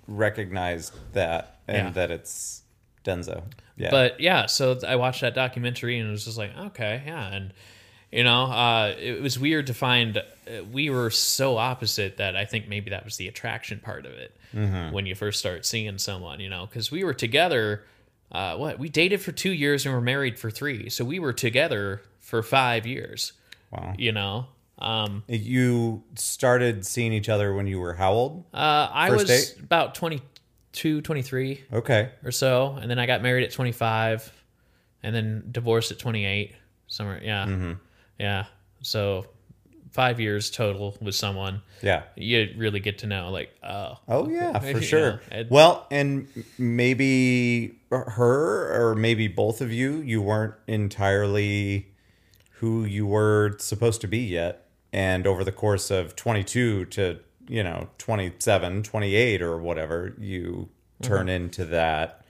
[0.07, 1.91] recognized that and Yeah.
[1.91, 2.63] that it's
[3.03, 3.43] Denzo.
[3.75, 3.89] Yeah.
[3.91, 7.53] But yeah, so I watched that documentary and it was just like, okay, yeah, and
[8.11, 10.21] you know, uh, it was weird to find uh,
[10.71, 14.33] we were so opposite that I think maybe that was the attraction part of it
[14.91, 17.83] when you first start seeing someone, you know, because we were together.
[18.29, 21.31] Uh, what we dated for two years and were married for three, so we were
[21.31, 23.31] together for five years.
[23.71, 23.93] Wow.
[23.97, 24.47] You know,
[24.79, 28.43] um, you started seeing each other when you were how old?
[28.53, 29.63] uh, I First was date?
[29.63, 32.09] about 22, 23 Okay.
[32.23, 34.29] or so, and then I got married at 25,
[35.03, 36.53] and then divorced at 28.
[36.87, 37.73] Somewhere, yeah, Mm-hmm.
[38.19, 38.45] Yeah.
[38.81, 39.25] So
[39.91, 41.61] five years total with someone.
[41.81, 42.03] Yeah.
[42.15, 45.21] You really get to know, like, oh, Oh yeah, for know, sure.
[45.31, 46.27] it- well, and
[46.57, 51.87] maybe her or maybe both of you, you weren't entirely
[52.59, 54.67] who you were supposed to be yet.
[54.93, 60.69] And over the course of 22 to, you know, 27, 28 or whatever, you
[61.01, 61.29] turn mm-hmm.
[61.29, 62.23] into that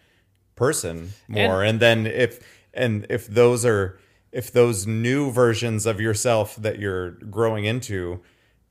[0.56, 1.63] person more.
[1.63, 4.00] And, then if and if those are
[4.32, 8.22] if those new versions of yourself that you're growing into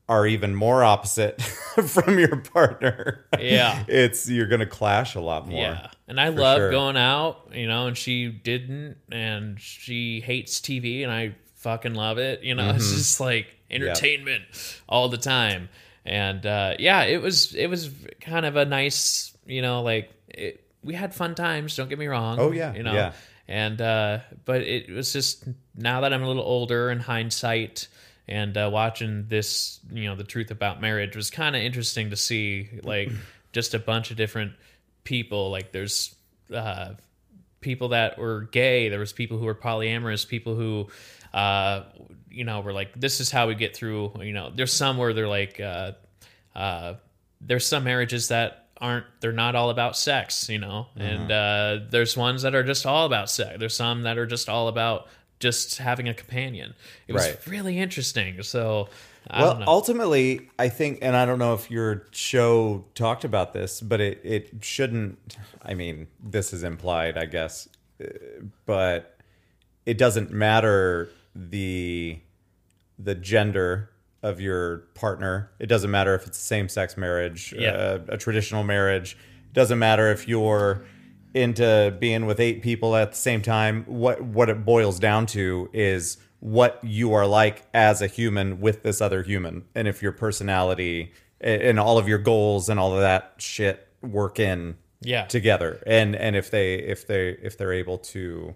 [0.09, 1.41] are even more opposite
[1.87, 3.25] from your partner.
[3.39, 3.83] Yeah.
[3.89, 5.59] It's you're going to clash a lot more.
[5.61, 5.87] yeah.
[6.07, 6.71] And I love sure.
[6.71, 12.17] going out, you know, and she didn't, and she hates TV, and I fucking love
[12.17, 12.43] it.
[12.43, 12.77] You know, Mm-hmm.
[12.77, 14.43] it's just like entertainment
[14.87, 15.67] all the time.
[16.05, 17.89] And uh, yeah, it was it was
[18.21, 21.75] kind of a nice, you know, like it, we had fun times.
[21.75, 22.39] Don't get me wrong.
[22.39, 22.93] Oh, yeah, you know.
[22.93, 23.11] yeah.
[23.47, 27.87] And uh, but it was just now that I'm a little older in hindsight.
[28.29, 32.17] And uh, watching this, you know, the truth about marriage was kind of interesting to
[32.17, 33.09] see, like,
[33.53, 34.51] just a bunch of different
[35.05, 35.49] people.
[35.49, 36.13] Like, there's
[36.53, 36.95] uh,
[37.61, 38.89] people that were gay.
[38.89, 40.27] There was people who were polyamorous.
[40.27, 40.87] People who,
[41.33, 41.83] uh,
[42.29, 44.11] you know, were like, this is how we get through.
[44.21, 45.93] You know, there's some where they're like, uh,
[46.53, 46.95] uh,
[47.39, 49.05] there's some marriages that aren't.
[49.19, 50.49] They're not all about sex.
[50.49, 53.57] You know, and uh, there's ones that are just all about sex.
[53.59, 55.07] There's some that are just all about
[55.39, 56.73] just having a companion.
[57.07, 57.47] It was Right.
[57.47, 58.41] really interesting.
[58.43, 58.89] So.
[59.29, 63.81] I Well, ultimately, I think, and I don't know if your show talked about this,
[63.81, 65.35] but it, it shouldn't.
[65.61, 67.67] I mean, this is implied, I guess,
[68.01, 68.07] uh,
[68.65, 69.17] but
[69.85, 72.19] it doesn't matter the
[72.97, 73.89] the gender
[74.23, 75.51] of your partner.
[75.59, 77.71] It doesn't matter if it's same sex marriage, Yeah.
[77.71, 79.17] uh, a traditional marriage.
[79.49, 80.83] It doesn't matter if you're
[81.33, 83.83] into being with eight people at the same time.
[83.85, 88.83] What what it boils down to is what you are like as a human with
[88.83, 92.99] this other human, and if your personality and all of your goals and all of
[93.01, 95.25] that shit work in Yeah.
[95.25, 98.55] together, and and if they if they if they're able to.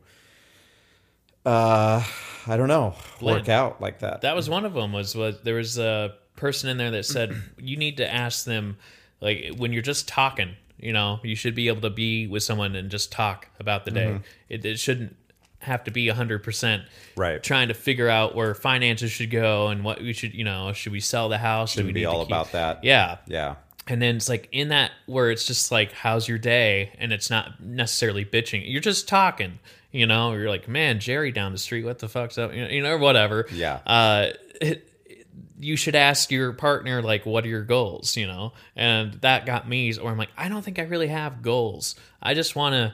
[1.45, 2.04] Uh,
[2.47, 2.95] I don't know.
[3.21, 4.21] Work out like that.
[4.21, 7.36] that was one of them was was there was a person in there that said
[7.60, 8.77] you need to ask them
[9.21, 12.75] like when you're just talking you know you should be able to be with someone
[12.75, 14.23] and just talk about the day Mm-hmm.
[14.49, 15.15] it, it shouldn't
[15.60, 16.84] have to be 100%
[17.15, 17.43] Right.
[17.43, 20.91] trying to figure out where finances should go and what we should you know should
[20.91, 22.84] we sell the house Shouldn't we be all keep- about that.
[22.84, 23.56] yeah Yeah.
[23.88, 26.91] and then it's like in that where it's just like, how's your day?
[26.97, 28.63] And it's not necessarily bitching.
[28.65, 29.60] You're just talking,
[29.91, 32.54] you know, you're like, man, Jerry down the street, what the fuck's up?
[32.54, 33.47] You know, you know or whatever.
[33.51, 33.80] Yeah.
[33.86, 34.27] Uh,
[34.62, 34.88] it,
[35.62, 39.67] you should ask your partner like what are your goals you know and that got
[39.67, 42.93] me or i'm like i don't think i really have goals i just want to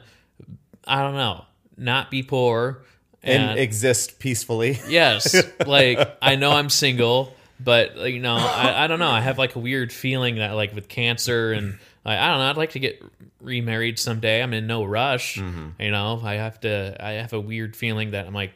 [0.86, 1.44] i don't know
[1.76, 2.82] not be poor
[3.22, 4.78] and, exist peacefully.
[4.88, 5.34] yes
[5.66, 9.56] like i know i'm single but you know I, I don't know i have like
[9.56, 11.78] a weird feeling that like with cancer and
[12.08, 13.02] like, i don't know i'd like to get
[13.40, 17.76] remarried someday i'm in no rush you know i have to i have a weird
[17.76, 18.52] feeling that i'm like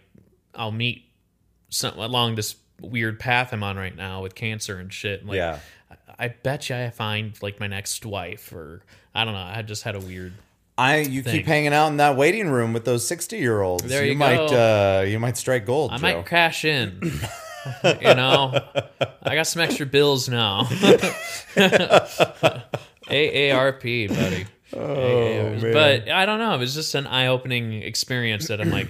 [0.55, 1.05] i'll meet
[1.69, 5.37] some along this weird path i'm on right now with cancer and shit and, like
[5.37, 5.59] Yeah.
[6.19, 8.83] I bet you I find like my next wife, or
[9.15, 9.41] I don't know.
[9.41, 10.35] I just had a weird.
[10.79, 11.39] I you Thing.
[11.39, 13.83] keep hanging out in that waiting room with those sixty year olds.
[13.85, 15.01] There you might go.
[15.01, 15.91] uh you might strike gold.
[15.91, 16.03] I Joe.
[16.03, 17.01] might crash in.
[17.85, 18.53] you know,
[19.23, 20.69] I got some extra bills now.
[23.09, 24.47] AARP, buddy.
[24.75, 25.73] Oh, man.
[25.75, 26.55] But I don't know.
[26.55, 28.89] It was just an eye opening experience that I'm like,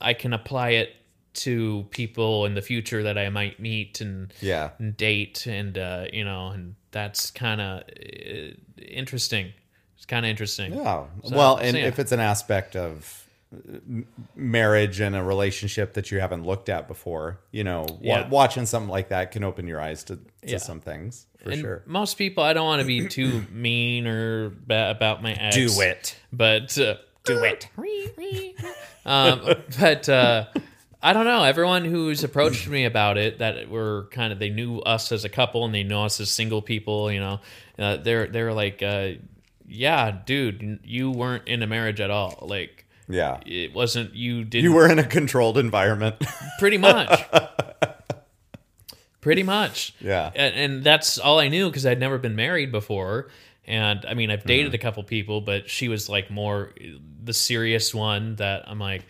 [0.00, 0.94] I can apply it
[1.34, 4.70] to people in the future that I might meet and Yeah.
[4.78, 9.52] and date and uh, you know and that's kind of uh, interesting
[9.96, 11.06] it's kind of interesting Yeah.
[11.24, 11.86] So- well, so and yeah.
[11.86, 13.23] if it's an aspect of
[14.34, 18.28] marriage and a relationship that you haven't looked at before, you know, Yeah.
[18.28, 20.58] watching something like that can open your eyes to, to Yeah.
[20.58, 21.82] some things for and sure.
[21.84, 25.80] most people i don't want to be too mean or ba- about my ex Do
[25.82, 26.16] it.
[26.32, 27.68] but uh, Do it.
[29.06, 29.42] um,
[29.78, 30.46] but uh,
[31.02, 31.42] I don't know.
[31.44, 35.28] Everyone who's approached me about it, that were kind of they knew us as a
[35.28, 37.12] couple and they know us as single people.
[37.12, 37.40] You know,
[37.78, 39.10] uh, they're they're like, uh,
[39.68, 42.38] yeah, dude, you weren't in a marriage at all.
[42.40, 43.38] Like, Yeah.
[43.44, 46.16] it wasn't you didn't You were in a controlled environment.
[46.58, 47.22] pretty much.
[49.20, 49.94] pretty much.
[50.00, 50.30] Yeah.
[50.34, 53.28] And, and that's all I knew because I'd never been married before.
[53.66, 54.74] And I mean, I've dated Mm-hmm.
[54.74, 56.72] a couple people, but she was like more
[57.22, 59.06] the serious one that I'm like,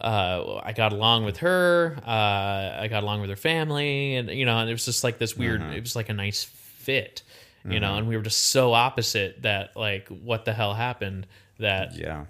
[0.00, 1.98] uh, I got along with her.
[2.06, 4.16] Uh, I got along with her family.
[4.16, 5.72] And, you know, and it was just like this weird, Mm-hmm.
[5.74, 7.22] it was like a nice fit,
[7.68, 11.26] you know, and we were just so opposite that, like, what the hell happened
[11.58, 12.24] that yeah.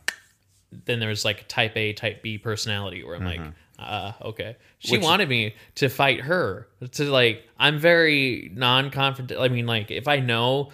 [0.72, 3.50] Then there's like type A, type B personality where I'm like, Mm-hmm.
[3.78, 4.56] uh, okay.
[4.78, 6.68] She wanted me to fight her.
[6.92, 9.40] To like, I'm very non confident.
[9.40, 10.70] I mean, like, if I know,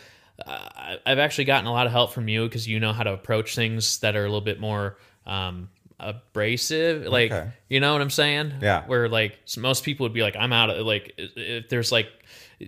[0.46, 3.12] uh, I've actually gotten a lot of help from you because you know how to
[3.12, 7.06] approach things that are a little bit more um, abrasive.
[7.06, 7.50] Like, Okay.
[7.68, 8.54] you know what I'm saying?
[8.60, 8.84] Yeah.
[8.86, 12.08] Where like most people would be like, I'm out of like, if there's like,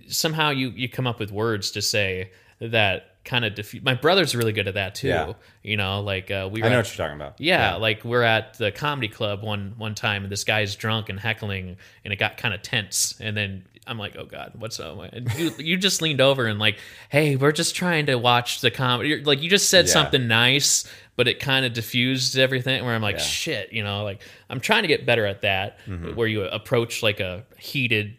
[0.07, 3.83] somehow you you come up with words to say that kind of defeat.
[3.83, 5.07] My brother's really good at that too.
[5.09, 5.33] Yeah.
[5.63, 6.63] You know, like uh, we.
[6.63, 7.35] I know at- what you're talking about.
[7.39, 11.19] yeah, like we're at the comedy club one one time, and this guy's drunk and
[11.19, 13.15] heckling, and it got kind of tense.
[13.21, 16.59] And then I'm like, "Oh God, what's up?" And you you just leaned over and
[16.59, 19.91] like, "Hey, we're just trying to watch the comedy." You're- Like you just said Yeah.
[19.93, 22.83] something nice, but it kind of diffused everything.
[22.83, 23.23] Where I'm like, Yeah.
[23.23, 26.15] "Shit," you know, like I'm trying to get better at that, Mm-hmm.
[26.15, 28.17] where you approach like a heated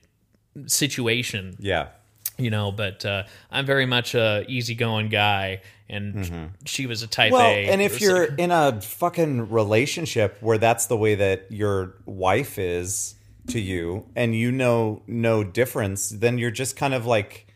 [0.66, 1.88] situation Yeah.
[2.40, 7.32] You know but uh, i'm very much a easygoing guy and she was a type
[7.32, 7.34] A.
[7.34, 11.94] Well, a and if you're in a fucking relationship where that's the way that your
[12.06, 13.16] wife is
[13.48, 17.48] to you and you know no difference, then you're just kind of like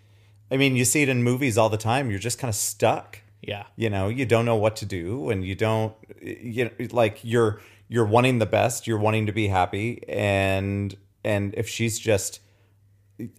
[0.51, 2.11] I mean, you see it in movies all the time.
[2.11, 3.21] You're just kind of stuck.
[3.41, 7.21] yeah You know, you don't know what to do and you don't you know, like
[7.23, 12.41] you're you're wanting the best, you're wanting to be happy and and if she's just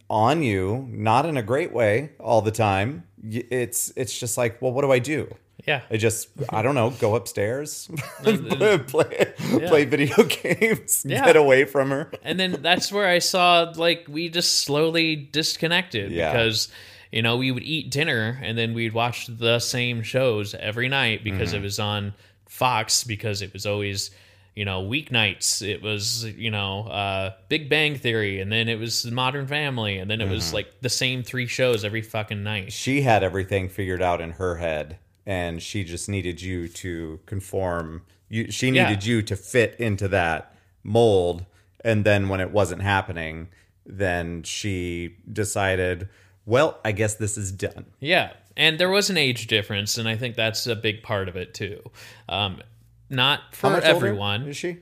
[0.10, 4.72] on you, not in a great way all the time, it's it's just like, well,
[4.72, 5.34] what do I do?
[5.66, 7.90] yeah I just I don't know, go upstairs,
[8.24, 9.26] play
[9.68, 11.26] play video games, Yeah.
[11.26, 12.12] get away from her.
[12.24, 16.32] and then that's where I saw like we just slowly disconnected Yeah.
[16.32, 16.68] because
[17.12, 21.24] you know we would eat dinner and then we'd watch the same shows every night
[21.24, 21.58] because Mm-hmm.
[21.58, 22.14] it was on
[22.48, 24.12] Fox because it was always
[24.56, 29.06] you know weeknights it was you know uh, Big Bang Theory and then it was
[29.06, 30.34] Modern Family and then it Mm-hmm.
[30.34, 34.32] was like the same three shows every fucking night She had everything figured out in
[34.32, 38.04] her head, and she just needed you to conform.
[38.30, 38.88] You, she Yeah.
[38.88, 41.46] needed you to fit into that mold,
[41.84, 43.50] and then when it wasn't happening,
[43.86, 46.10] then she decided,
[46.46, 47.86] well, I guess this is done.
[48.00, 51.36] Yeah, and there was an age difference, and I think that's a big part of
[51.36, 51.82] it too.
[52.30, 52.62] Um,
[53.10, 54.48] not for How much older everyone.
[54.48, 54.78] is she?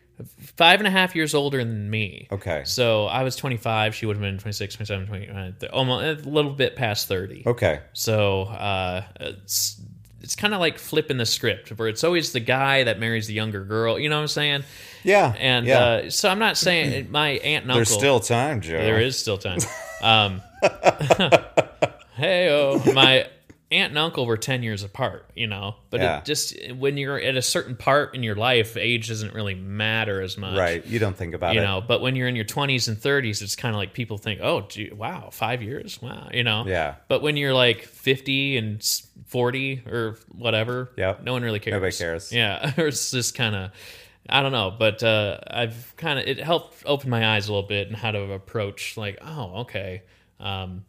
[0.56, 2.28] Five and a half years older than me.
[2.32, 2.64] Okay.
[2.66, 3.96] So I was 25.
[3.96, 7.44] She would have been 26, 27, 29, th- almost a little bit past 30.
[7.48, 7.82] Okay.
[7.94, 9.82] So uh, it's
[10.22, 13.34] it's kind of like flipping the script, where it's always the guy that marries the
[13.34, 14.00] younger girl.
[14.00, 14.64] You know what I'm saying?
[15.04, 15.36] Yeah.
[15.38, 15.80] And yeah.
[15.80, 17.76] uh, so I'm not saying my aunt and uncle.
[17.76, 18.78] there's still time, Joe.
[18.78, 19.60] There is still time.
[20.04, 20.42] Um,
[22.16, 23.26] hey, oh, my
[23.74, 26.20] aunt and uncle were 10 years apart, you know, but Yeah.
[26.20, 30.22] it just when you're at a certain part in your life, age doesn't really matter
[30.22, 30.58] as much.
[30.58, 30.86] Right.
[30.86, 31.64] You don't think about You it.
[31.64, 34.18] You know, but when you're in your 20s and 30s, it's kind of like people
[34.18, 36.02] think, oh, gee, wow, five years.
[36.02, 36.30] Wow.
[36.34, 36.66] You know?
[36.68, 36.96] Yeah.
[37.08, 41.24] But when you're like 50 and 40 or whatever, Yep.
[41.24, 41.74] no one really cares.
[41.74, 42.32] Nobody cares.
[42.32, 42.72] Yeah.
[42.78, 43.72] it's just kind of,
[44.30, 44.72] I don't know.
[44.78, 48.12] But uh, I've kind of, it helped open my eyes a little bit and how
[48.12, 50.04] to approach, like, oh, okay.
[50.40, 50.86] Um,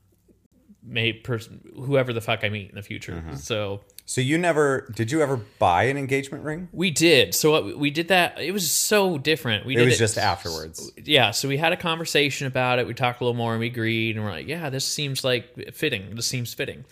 [0.87, 3.13] may person whoever the fuck I meet in the future.
[3.13, 3.37] Mm-hmm.
[3.37, 6.69] So So you never did you ever buy an engagement ring?
[6.73, 7.35] we did.
[7.35, 8.39] So what we did that.
[8.39, 9.65] It was so different.
[9.65, 10.93] We did It was just afterwards.
[11.03, 12.87] yeah, so we had a conversation about it.
[12.87, 15.73] We talked a little more and we agreed and we're like, yeah, this seems like
[15.75, 16.15] fitting.
[16.17, 16.85] This seems fitting.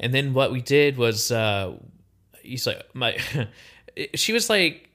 [0.00, 1.74] And then what we did was uh
[2.42, 3.18] he's like my
[4.14, 4.88] she was like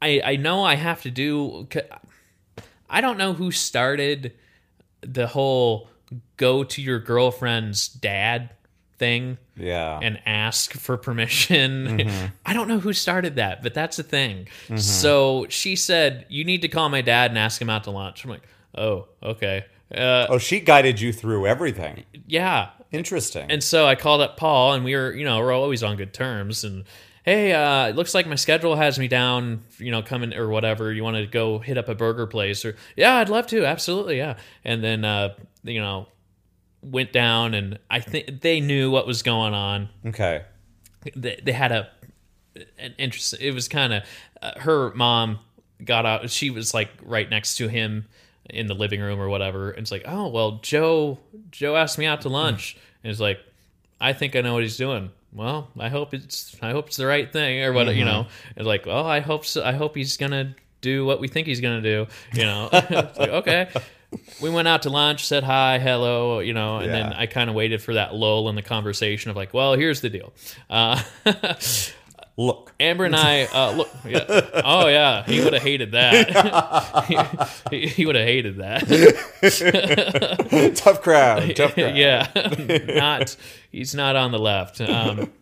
[0.00, 1.66] I I know I have to do
[2.88, 4.32] I don't know who started
[5.00, 5.88] the whole
[6.36, 8.50] go to your girlfriend's dad
[8.98, 9.98] thing Yeah.
[10.02, 12.10] and ask for permission.
[12.46, 14.48] I don't know who started that, but that's a thing.
[14.76, 18.24] So she said, You need to call my dad and ask him out to lunch.
[18.24, 18.42] I'm like,
[18.74, 19.64] Oh, okay.
[19.94, 22.04] Uh, oh, she guided you through everything.
[22.26, 22.70] yeah.
[22.92, 23.50] Interesting.
[23.50, 26.14] And so I called up Paul, and we were, you know, we're always on good
[26.14, 26.62] terms.
[26.64, 26.84] And
[27.26, 30.92] hey, uh, it looks like my schedule has me down, you know, coming or whatever.
[30.92, 32.64] You want to go hit up a burger place?
[32.64, 33.66] Or yeah, I'd love to.
[33.66, 34.36] Absolutely, yeah.
[34.64, 35.34] And then, uh,
[35.64, 36.06] you know,
[36.82, 39.88] went down, and I think they knew what was going on.
[40.06, 40.44] okay.
[41.14, 41.90] they, they had a
[42.78, 44.02] an interest it was kind of
[44.40, 45.38] uh, her mom
[45.84, 48.06] got out she was like right next to him
[48.48, 51.18] in the living room or whatever and it's like oh well joe
[51.50, 53.38] joe asked me out to lunch and it's like
[54.00, 57.06] i think i know what he's doing well i hope it's i hope it's the
[57.06, 58.26] right thing or what you know.
[58.56, 61.60] It's like well i hope so i hope he's gonna do what we think he's
[61.60, 62.68] gonna do you know.
[62.72, 63.68] Like, okay.
[64.40, 67.56] We went out to lunch said hi hello you know and then i kind of
[67.56, 70.32] waited for that lull in the conversation of like well here's the deal.
[70.70, 71.02] Uh
[72.38, 72.74] Look.
[72.78, 74.60] Amber and I, uh, look, yeah.
[74.62, 77.48] oh yeah, he would have hated that.
[77.70, 78.82] he he would have hated that.
[80.76, 81.56] tough crowd.
[81.56, 81.96] Tough crowd.
[81.96, 82.30] yeah,
[82.94, 83.34] not
[83.72, 84.82] he's not on the left.
[84.82, 85.32] Um,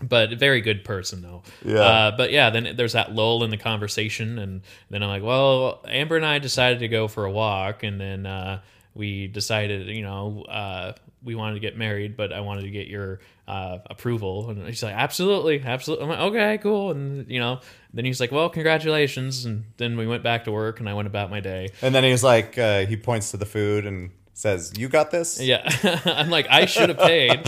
[0.00, 1.42] but a very good person though.
[1.64, 1.80] Yeah.
[1.80, 5.82] Uh, but yeah, then there's that lull in the conversation, and then I'm like, well,
[5.86, 8.60] Amber and I decided to go for a walk, and then uh,
[8.94, 12.86] we decided, you know, uh, we wanted to get married, but I wanted to get
[12.86, 14.50] your uh, approval.
[14.50, 16.04] And he's like, absolutely, absolutely.
[16.04, 16.90] I'm like, okay, cool.
[16.90, 17.60] And you know,
[17.92, 19.44] then he's like, well, congratulations.
[19.44, 21.70] And then we went back to work, and I went about my day.
[21.80, 25.40] And then he's like, uh, he points to the food and says, "You got this."
[25.40, 25.62] Yeah,
[26.04, 27.42] I'm like, I should have paid.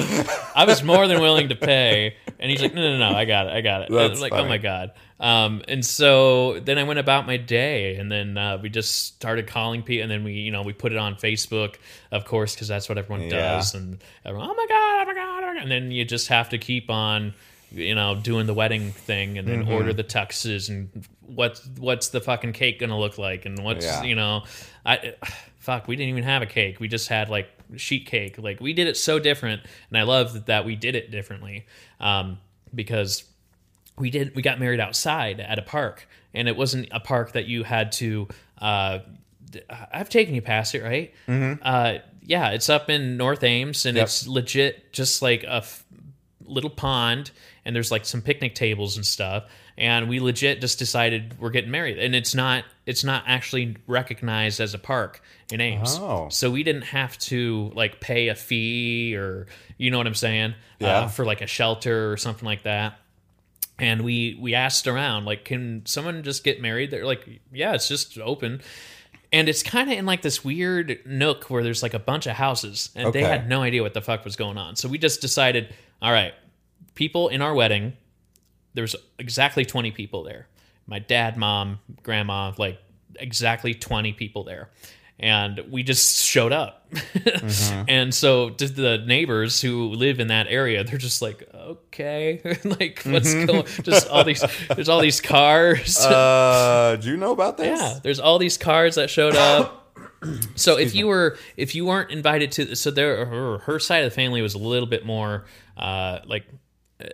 [0.55, 3.47] I was more than willing to pay, and he's like, no, no, no, I got
[3.47, 3.91] it, I got it.
[4.09, 4.93] That's like, oh my god.
[5.21, 9.47] Um, and so then I went about my day, and then uh, we just started
[9.47, 11.77] calling people, and then we, you know, we put it on Facebook,
[12.11, 13.31] of course, because that's what everyone Yeah.
[13.57, 16.05] does, and everyone, oh my god, oh my god, oh my god, and then you
[16.05, 17.35] just have to keep on.
[17.71, 19.73] You know, doing the wedding thing, and then Mm-hmm.
[19.73, 24.03] order the tuxes, and what's what's the fucking cake gonna look like, and what's Yeah.
[24.05, 24.45] you know,
[24.87, 25.15] I
[25.59, 26.79] fuck, we didn't even have a cake.
[26.79, 28.39] We just had like sheet cake.
[28.39, 31.67] Like we did it so different, and I love that, that we did it differently
[32.01, 32.39] um,
[32.75, 33.25] because
[33.99, 37.47] we did we got married outside at a park, and it wasn't a park that
[37.47, 38.29] you had to.
[38.59, 39.01] Uh,
[39.93, 41.13] I've taken you past it, right?
[41.29, 41.63] Mm-hmm.
[41.63, 44.05] Uh, yeah, it's up in North Ames, and Yep.
[44.05, 45.85] it's legit just like a f-
[46.45, 47.31] little pond
[47.65, 49.45] and there's like some picnic tables and stuff
[49.77, 54.61] and we legit just decided we're getting married and it's not it's not actually recognized
[54.61, 55.99] as a park in Ames.
[55.99, 56.29] Oh.
[56.31, 59.47] So we didn't have to like pay a fee or
[59.79, 60.55] you know what I'm saying?
[60.79, 61.01] Yeah.
[61.01, 62.99] Uh, for like a shelter or something like that.
[63.79, 66.91] And we we asked around like can someone just get married?
[66.91, 68.61] They're like yeah, it's just open.
[69.33, 72.37] And it's kind of in like this weird nook where there's like a bunch of
[72.37, 74.77] houses, and they had no idea what the fuck was going on.
[74.77, 76.35] So we just decided, all right,
[76.95, 77.95] people in our wedding,
[78.75, 80.49] there's exactly 20 people there.
[80.87, 82.79] My dad, mom, grandma, like
[83.17, 84.71] exactly 20 people there.
[85.19, 86.89] And we just showed up.
[87.89, 93.03] and so to the neighbors who live in that area, they're just like, okay, like
[93.05, 95.99] what's going just all these there's all these cars.
[95.99, 97.81] Uh, do you know about this?
[97.81, 99.97] Yeah, there's all these cars that showed up.
[100.57, 104.11] so if you were if you weren't invited to so there her, her side of
[104.11, 105.45] the family was a little bit more
[105.77, 106.45] uh like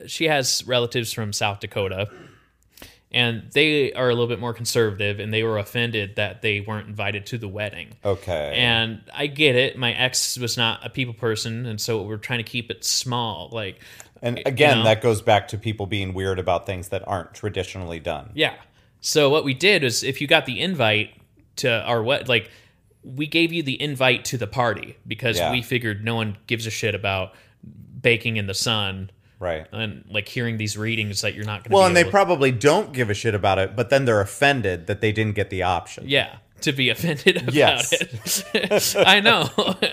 [0.07, 2.09] she has relatives from South Dakota
[3.13, 6.89] and they are a little bit more conservative and they were offended that they weren't
[6.89, 7.89] invited to the wedding.
[8.05, 8.53] Okay.
[8.57, 9.77] And I get it.
[9.77, 13.49] My ex was not a people person and so we're trying to keep it small
[13.53, 13.81] like
[14.23, 14.85] And again, know?
[14.85, 18.31] that goes back to people being weird about things that aren't traditionally done.
[18.35, 18.55] Yeah.
[19.01, 21.11] So what we did is if you got the invite
[21.57, 22.49] to our what like
[23.03, 25.51] we gave you the invite to the party because Yeah.
[25.51, 27.35] we figured no one gives a shit about
[28.01, 29.11] baking in the sun
[29.41, 29.67] Right.
[29.73, 32.53] and like hearing these readings that you're not going to Well, and they to- probably
[32.53, 35.63] don't give a shit about it, but then they're offended that they didn't get the
[35.65, 36.05] option.
[36.07, 38.45] yeah to be offended about Yes.
[38.53, 39.49] it i know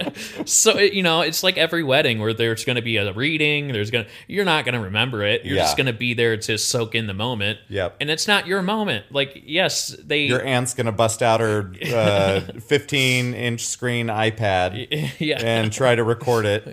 [0.45, 3.89] so you know it's like every wedding where there's going to be a reading there's
[3.89, 5.61] going to you're not going to remember it you're Yeah.
[5.61, 7.95] just going to be there to soak in the moment Yep.
[8.01, 12.41] and it's not your moment like yes they Your aunt's gonna bust out her uh,
[12.59, 16.65] 15 inch screen iPad yeah and try to record it.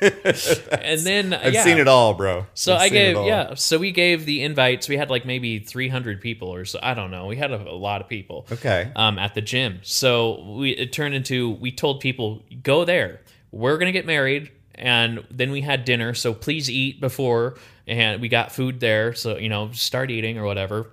[0.00, 1.64] And then I've yeah.
[1.64, 2.46] seen it all, bro.
[2.54, 3.54] So I've I gave yeah.
[3.54, 4.88] So we gave the invites.
[4.88, 6.78] We had like maybe 300 people or so.
[6.82, 7.26] I don't know.
[7.26, 8.46] We had a, a lot of people.
[8.50, 8.90] Okay.
[8.96, 9.80] Um, at the gym.
[9.82, 13.20] So we it turned into we told people go there.
[13.50, 16.14] We're gonna get married, and then we had dinner.
[16.14, 19.14] So please eat before, and we got food there.
[19.14, 20.90] So you know start eating or whatever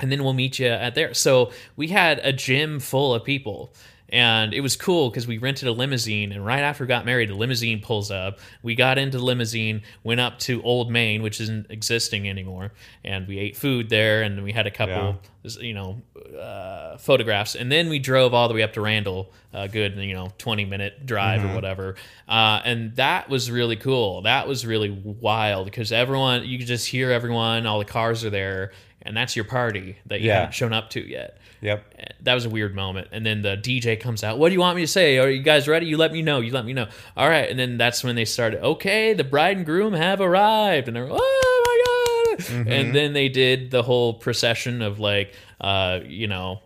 [0.00, 1.14] and then we'll meet you at there.
[1.14, 3.72] So we had a gym full of people.
[4.14, 7.30] And it was cool because we rented a limousine, and right after we got married,
[7.30, 8.38] the limousine pulls up.
[8.62, 12.72] We got into the limousine, went up to Old Main, which isn't existing anymore,
[13.04, 15.20] and we ate food there, and we had a couple,
[15.60, 16.00] you know,
[16.40, 20.14] uh, photographs, and then we drove all the way up to Randall, a good, you
[20.14, 21.96] know, twenty minute drive or whatever,
[22.28, 24.22] uh, and that was really cool.
[24.22, 28.30] That was really wild because everyone, you could just hear everyone, all the cars are
[28.30, 28.70] there,
[29.02, 30.34] and that's your party that you Yeah.
[30.40, 31.38] haven't shown up to yet.
[31.64, 31.94] Yep.
[32.20, 33.08] That was a weird moment.
[33.10, 34.38] And then the DJ comes out.
[34.38, 35.16] What do you want me to say?
[35.18, 35.86] Are you guys ready?
[35.86, 36.40] You let me know.
[36.40, 36.86] You let me know.
[37.16, 37.48] All right.
[37.48, 38.62] And then that's when they started.
[38.62, 42.66] Okay, the bride and groom have arrived, and they're oh my god.
[42.68, 46.60] And then they did the whole procession of like, uh, you know,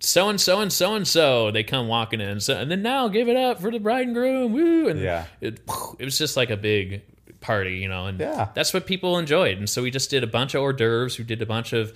[0.00, 1.50] so and so and so and so.
[1.50, 2.38] They come walking in.
[2.40, 4.52] So and then now give it up for the bride and groom.
[4.52, 4.88] Woo!
[4.88, 5.26] And Yeah.
[5.40, 5.60] it,
[5.98, 7.02] it was just like a big
[7.40, 8.48] party, you know, and Yeah.
[8.54, 9.58] that's what people enjoyed.
[9.58, 11.18] And so we just did a bunch of hors d'oeuvres.
[11.18, 11.92] We did a bunch of,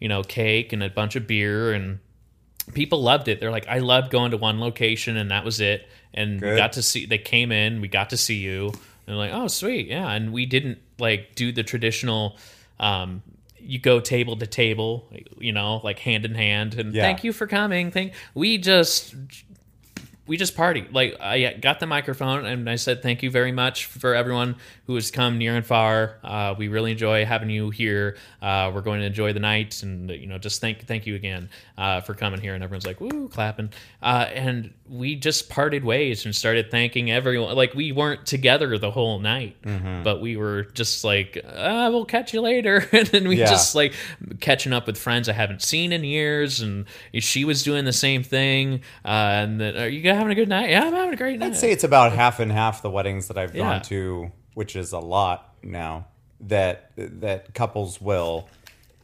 [0.00, 1.98] you know, cake and a bunch of beer, and
[2.74, 3.38] people loved it.
[3.40, 5.88] They're like, I loved going to one location, and that was it.
[6.12, 7.06] And we got to see.
[7.06, 7.80] They came in.
[7.80, 8.68] We got to see you.
[8.68, 8.74] And
[9.06, 10.10] they're like, oh, sweet, yeah.
[10.10, 12.36] And we didn't like do the traditional.
[12.80, 13.22] Um,
[13.58, 15.06] you go table to table,
[15.38, 17.02] you know, like hand in hand, and Yeah.
[17.02, 17.90] thank you for coming.
[17.90, 19.14] Thank we just
[20.30, 20.92] we just partied.
[20.92, 24.54] Like I got the microphone and I said thank you very much for everyone
[24.86, 26.18] who has come near and far.
[26.22, 28.16] Uh, we really enjoy having you here.
[28.40, 31.50] Uh, we're going to enjoy the night and you know just thank thank you again
[31.76, 32.54] uh, for coming here.
[32.54, 33.70] And everyone's like woo clapping.
[34.00, 37.54] Uh, and we just parted ways and started thanking everyone.
[37.54, 39.56] Like we weren't together the whole night,
[40.02, 42.84] but we were just like uh, we'll catch you later.
[42.92, 43.46] and then we Yeah.
[43.48, 43.94] just like
[44.40, 48.24] catching up with friends I haven't seen in years, and she was doing the same
[48.24, 48.80] thing.
[49.04, 50.70] Uh, and then, are you having a good night?
[50.70, 51.52] Yeah, I'm having a great night.
[51.52, 53.62] I'd say it's about half and half the weddings that I've Yeah.
[53.62, 56.06] gone to, which is a lot now.
[56.40, 58.48] That that couples will,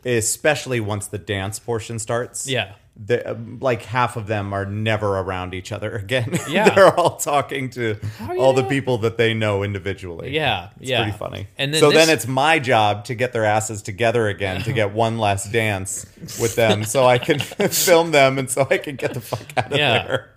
[0.05, 2.49] especially once the dance portion starts.
[2.49, 6.38] yeah, the, um, like half of them are never around each other again.
[6.49, 6.70] Yeah.
[6.74, 7.99] they're all talking to
[8.32, 10.34] you all the people that they know individually.
[10.34, 11.03] yeah, It's yeah.
[11.03, 11.47] pretty funny.
[11.59, 14.72] And then so this- then it's my job to get their asses together again to
[14.72, 16.07] get one last dance
[16.40, 17.38] with them, so I can
[17.70, 20.07] film them and so I can get the fuck out of Yeah.
[20.07, 20.30] there.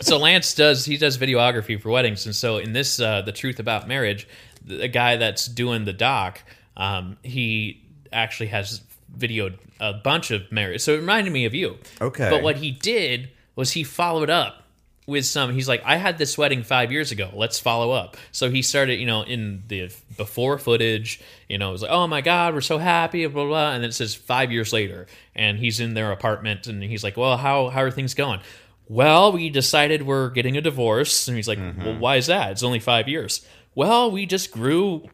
[0.00, 3.58] so Lance does he does videography for weddings, and so in this uh, the truth
[3.58, 4.28] about marriage,
[4.64, 6.42] the, the guy that's doing the doc,
[6.76, 7.82] um, he
[8.12, 8.82] actually has
[9.16, 10.80] videoed a bunch of marriage.
[10.82, 11.78] So it reminded me of you.
[12.00, 12.30] Okay.
[12.30, 14.62] But what he did was he followed up
[15.06, 15.52] with some.
[15.52, 17.30] He's like, I had this wedding five years ago.
[17.32, 18.16] Let's follow up.
[18.32, 21.20] So he started, you know, in the before footage.
[21.48, 23.48] You know, it was like, oh my god, we're so happy, blah blah.
[23.48, 23.72] blah.
[23.72, 27.16] And then it says five years later, and he's in their apartment, and he's like,
[27.16, 28.40] well, how how are things going?
[28.88, 32.00] Well, we decided we're getting a divorce, and he's like, well, mm-hmm.
[32.00, 32.52] why is that?
[32.52, 33.44] It's only five years.
[33.74, 35.08] Well, we just grew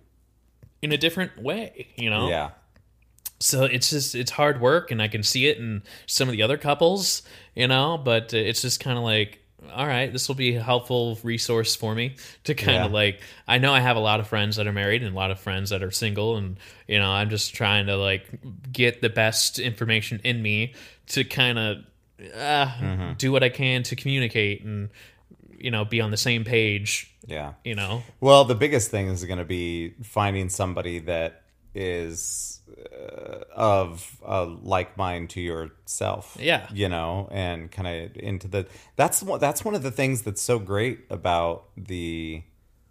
[0.82, 2.50] in a different way, you know Yeah.
[3.42, 6.42] So it's just it's hard work and i can see it in some of the
[6.42, 7.22] other couples
[7.54, 9.38] you know but it's just kind of like
[9.74, 12.86] all right this will be a helpful resource for me to kind Yeah.
[12.86, 15.16] of like i know i have a lot of friends that are married and a
[15.16, 16.56] lot of friends that are single and
[16.88, 18.24] you know i'm just trying to like
[18.72, 20.74] get the best information in me
[21.08, 21.76] to kind of
[22.36, 23.12] uh, Mm-hmm.
[23.18, 24.90] do what i can to communicate and
[25.58, 27.52] you know be on the same page Yeah.
[27.64, 31.42] you know Well, the biggest thing is going to be finding somebody that
[31.74, 36.36] is uh, of a like mind to yourself.
[36.40, 36.66] Yeah.
[36.72, 38.66] you know, and kind of into the.
[38.96, 39.40] That's one.
[39.40, 42.42] That's one of the things that's so great about the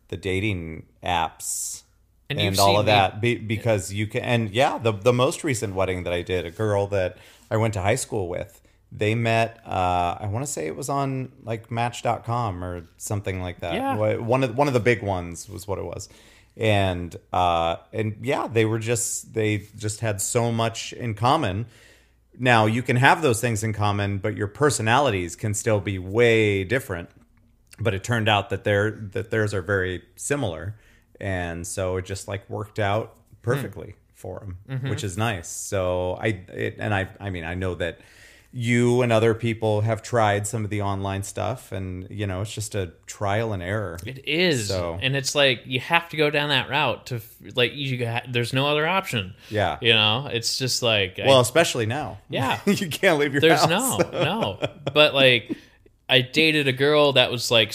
[0.09, 1.83] the dating apps
[2.29, 4.21] And and, all of that be, because you can.
[4.23, 7.17] And yeah, the the most recent wedding that I did, a girl that
[7.49, 8.61] I went to high school with.
[8.93, 9.61] They met.
[9.65, 13.73] Uh, I want to say it was on like Match.com or something like that.
[13.73, 13.95] Yeah.
[14.17, 16.09] One of one of the big ones was what it was,
[16.57, 21.65] and uh, and yeah, they were just they just had so much in common.
[22.37, 26.63] Now you can have those things in common, but your personalities can still be way
[26.63, 27.09] different.
[27.79, 30.75] but it turned out that their that theirs are very similar,
[31.19, 34.57] and so it just like worked out perfectly for him,
[34.89, 35.47] which is nice.
[35.49, 37.99] So I it, and I I mean I know that
[38.53, 42.53] you and other people have tried some of the online stuff, and you know it's
[42.53, 43.97] just a trial and error.
[44.05, 47.21] It is, So- and it's like you have to go down that route to
[47.55, 47.97] like you.
[47.97, 49.35] got- There's no other option.
[49.49, 49.77] Yeah.
[49.81, 52.19] you know, it's just like I- Well, especially now.
[52.29, 52.59] Yeah.
[52.65, 53.69] you can't leave your there's house.
[53.69, 54.59] no, no.
[54.93, 55.55] But like,
[56.09, 57.73] I dated a girl that was like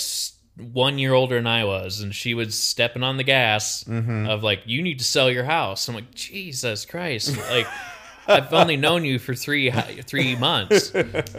[0.59, 4.27] one year older than I was, and she was stepping on the gas Mm-hmm.
[4.29, 5.89] of like, you need to sell your house.
[5.89, 7.67] I'm like, Jesus Christ, like.
[8.29, 10.93] I've only known you for three three months,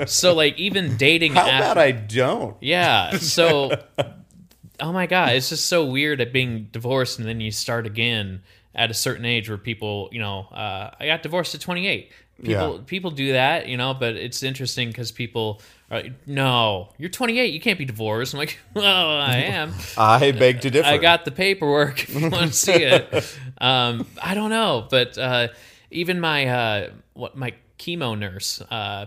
[0.05, 1.33] so like even dating.
[1.33, 2.55] How af- about I don't?
[2.61, 3.17] Yeah.
[3.17, 3.71] So,
[4.79, 8.41] oh my god, it's just so weird at being divorced and then you start again
[8.75, 12.11] at a certain age where people, you know, uh, I got divorced at 28.
[12.43, 12.81] People Yeah.
[12.85, 15.59] people do that, you know, but it's interesting because people
[15.89, 18.35] are like, no, you're 28, you can't be divorced.
[18.35, 18.85] I'm like, well,
[19.19, 19.73] I am.
[19.97, 20.88] I beg to differ.
[20.88, 23.38] I got the paperwork if you want to see it.
[23.59, 25.47] Um, I don't know, but uh,
[25.91, 29.05] even my uh, what my chemo nurse, uh,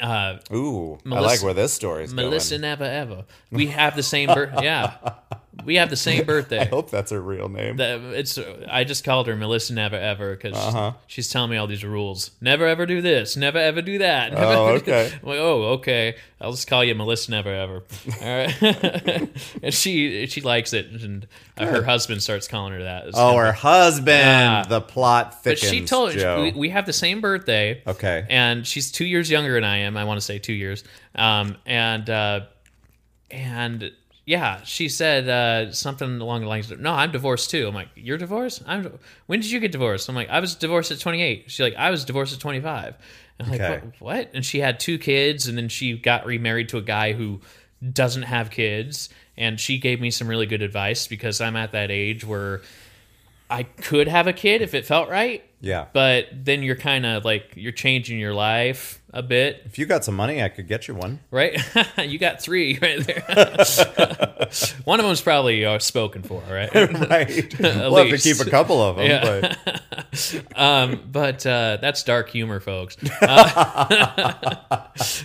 [0.00, 2.62] uh, Ooh, I like where this story's Melissa going.
[2.62, 3.24] never ever.
[3.50, 4.62] We have the same birth.
[4.62, 4.94] yeah,
[5.64, 6.60] we have the same birthday.
[6.60, 7.76] I hope that's her real name.
[7.76, 8.38] That- It's.
[8.68, 10.92] I just called her Melissa Never Ever because Uh-huh.
[11.06, 12.30] she's telling me all these rules.
[12.40, 13.36] Never ever do this.
[13.36, 14.32] Never ever do that.
[14.32, 15.12] Never Oh, ever do- okay.
[15.22, 16.16] I'm like, oh, okay.
[16.40, 17.82] I'll just call you Melissa Never Ever.
[18.22, 18.62] All right.
[19.62, 21.26] and she she likes it, and
[21.56, 23.06] uh, her husband starts calling her that.
[23.08, 24.08] It's oh, never- her husband.
[24.08, 24.64] Yeah.
[24.68, 25.70] the plot but thickens.
[25.70, 26.42] she told Joe.
[26.42, 27.82] we, we have the same birthday.
[27.86, 28.26] okay.
[28.28, 29.96] and she's two years younger than I am.
[29.96, 30.84] I want to say two years.
[31.14, 32.40] Um, and uh,
[33.30, 33.90] and
[34.26, 37.88] yeah, she said uh, something along the lines of, "No, I'm divorced too." I'm like,
[37.94, 38.62] "You're divorced?
[38.66, 38.98] I'm.
[39.26, 41.90] When did you get divorced?" I'm like, "I was divorced at 28." She's like, "I
[41.90, 42.96] was divorced at 25."
[43.38, 43.68] And I'm Okay.
[43.70, 46.82] like, what, "What?" And she had two kids, and then she got remarried to a
[46.82, 47.40] guy who
[47.92, 49.08] doesn't have kids.
[49.38, 52.62] And she gave me some really good advice because I'm at that age where
[53.48, 55.86] I could have a kid if it felt right yeah.
[55.92, 60.04] but then you're kind of like you're changing your life a bit if you got
[60.04, 61.20] some money, I could get you one.
[61.30, 61.58] right
[61.98, 63.24] you got three right there
[64.84, 67.58] one of them's probably uh, spoken for right right.
[67.58, 69.06] we'll have to keep a couple of them.
[69.06, 69.54] Yeah.
[69.64, 74.34] But um but uh that's dark humor folks uh,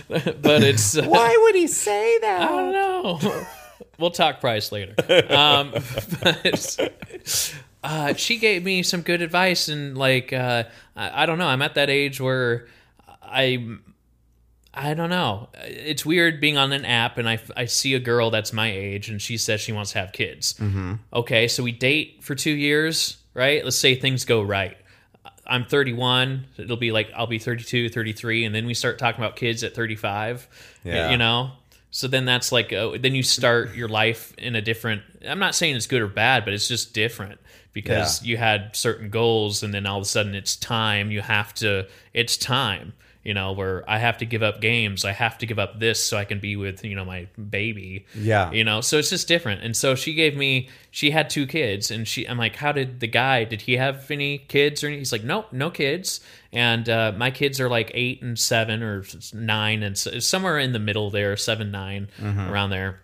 [0.08, 2.42] but it's uh, why would he say that?
[2.42, 3.44] I don't know.
[3.98, 4.94] we'll talk price later.
[5.32, 5.72] Um,
[6.22, 6.82] but
[7.82, 10.64] uh, she gave me some good advice, and like uh,
[10.96, 12.66] I, I don't know, I'm at that age where
[13.22, 13.78] I.
[14.74, 15.50] I don't know.
[15.64, 19.10] It's weird being on an app and I, I see a girl that's my age
[19.10, 20.54] and she says she wants to have kids.
[20.54, 20.94] Mm-hmm.
[21.12, 23.62] Okay, so we date for two years, right?
[23.62, 24.78] Let's say things go right.
[25.46, 26.46] I'm 31.
[26.56, 29.74] It'll be like I'll be 32, 33, and then we start talking about kids at
[29.74, 30.48] 35.
[30.84, 31.10] Yeah.
[31.10, 31.50] You know?
[31.90, 35.02] So then that's like, uh, then you start your life in a different.
[35.28, 37.38] I'm not saying it's good or bad, but it's just different
[37.72, 41.10] because you had certain goals, and then all of a sudden it's time.
[41.10, 41.86] You have to.
[42.12, 42.92] It's time.
[43.24, 45.04] You know, where I have to give up games.
[45.04, 48.04] I have to give up this so I can be with you know my baby.
[48.16, 48.50] Yeah.
[48.50, 49.62] You know, so it's just different.
[49.62, 50.68] And so she gave me.
[50.90, 52.26] She had two kids, and she.
[52.26, 53.44] I'm like, how did the guy?
[53.44, 54.88] Did he have any kids or?
[54.88, 54.98] Any?
[54.98, 56.20] He's like, nope, no kids.
[56.52, 60.78] And uh, my kids are like eight and seven or nine and somewhere in the
[60.78, 62.08] middle there, seven, nine,
[62.50, 63.01] around there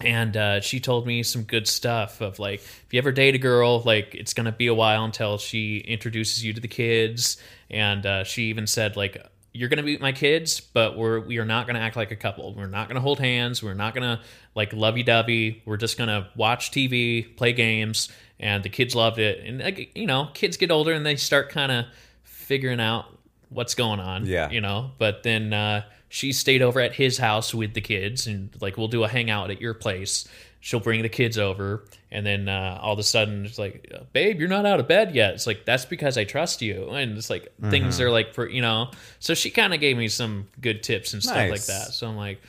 [0.00, 3.38] and uh, she told me some good stuff of like if you ever date a
[3.38, 7.36] girl like it's gonna be a while until she introduces you to the kids.
[7.70, 9.16] And uh, she even said like
[9.52, 12.54] you're gonna be my kids but we're we are not gonna act like a couple.
[12.54, 13.62] We're not gonna hold hands.
[13.62, 14.20] We're not gonna
[14.54, 15.62] like lovey-dovey.
[15.64, 18.08] We're just gonna watch tv play games.
[18.38, 19.44] And the kids loved it.
[19.44, 21.84] And like you know kids get older and they start kind of
[22.22, 23.06] figuring out
[23.48, 24.50] what's going on Yeah.
[24.50, 24.92] you know?
[24.98, 25.82] But then uh
[26.12, 29.50] she stayed over at his house with the kids and like we'll do a hangout
[29.50, 30.26] at your place.
[30.58, 34.40] She'll bring the kids over and then uh, all of a sudden it's like babe
[34.40, 35.34] you're not out of bed yet.
[35.34, 36.90] It's like that's because i trust you.
[36.90, 38.90] And it's like things are like for you know
[39.20, 41.92] so she kind of gave me some good tips and stuff like that.
[41.94, 42.42] So i'm like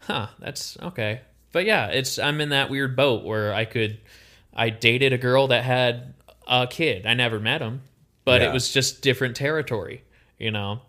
[0.00, 1.22] huh that's okay.
[1.52, 3.98] But yeah it's i'm in that weird boat where i could
[4.54, 6.12] i dated a girl that had
[6.46, 7.06] a kid.
[7.06, 7.80] I never met him
[8.26, 8.50] but Yeah.
[8.50, 10.02] it was just different territory
[10.38, 10.82] you know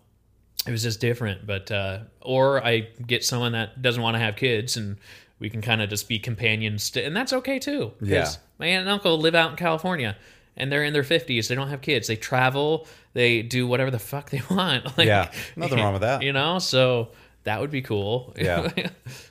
[0.66, 4.36] it was just different but uh or i get someone that doesn't want to have
[4.36, 4.96] kids and
[5.40, 7.92] we can kind of just be companions to, and that's okay too.
[8.02, 8.28] Yeah.
[8.58, 10.16] my aunt and uncle live out in california
[10.56, 13.98] and they're in their 50s they don't have kids they travel they do whatever the
[14.00, 15.30] fuck they want like, Yeah.
[15.56, 16.22] Nothing wrong with that.
[16.22, 17.10] you know so
[17.44, 18.70] that would be cool Yeah.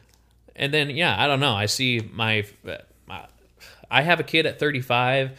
[0.55, 2.45] and then yeah i don't know i see my,
[3.05, 3.25] my
[3.91, 5.37] i have a kid at 35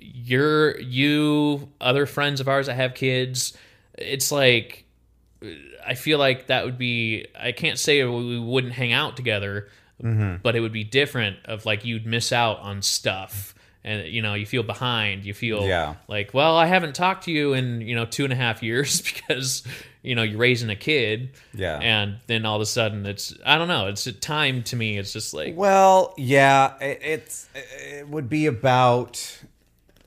[0.00, 3.56] you're you other friends of ours that have kids
[3.98, 4.84] it's like
[5.86, 9.68] i feel like that would be i can't say we wouldn't hang out together
[10.02, 10.36] mm-hmm.
[10.42, 14.34] but it would be different of like you'd miss out on stuff and you know
[14.34, 15.94] you feel behind you feel Yeah.
[16.08, 19.00] like well i haven't talked to you in you know two and a half years
[19.14, 19.62] because
[20.02, 21.78] you know you're raising a kid Yeah.
[21.80, 24.98] and then all of a sudden it's i don't know it's a time to me
[24.98, 29.38] it's just like Well, yeah, it, it's it would be about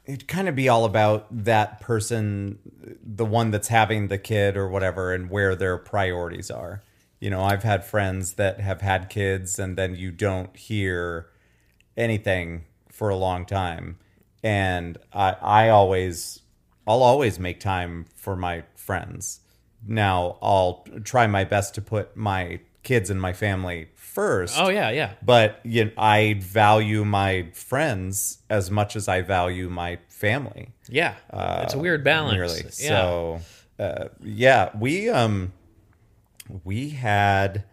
[0.10, 2.58] it'd kind of be all about that person,
[3.04, 6.82] the one that's having the kid or whatever, and where their priorities are.
[7.20, 11.28] You know, I've had friends that have had kids, and then you don't hear
[11.96, 14.00] anything for a long time,
[14.42, 16.42] and I I always
[16.88, 19.42] I'll always make time for my friends.
[19.86, 23.90] Now I'll try my best to put my kids and my family
[24.20, 24.56] first.
[24.58, 25.14] Oh yeah yeah.
[25.24, 30.74] But you know, I value my friends as much as I value my family.
[30.90, 31.16] yeah.
[31.64, 32.38] It's a weird balance.
[32.38, 32.64] Really.
[32.80, 32.90] yeah.
[32.90, 33.40] So
[33.80, 35.54] uh, yeah, we um
[36.66, 37.64] we had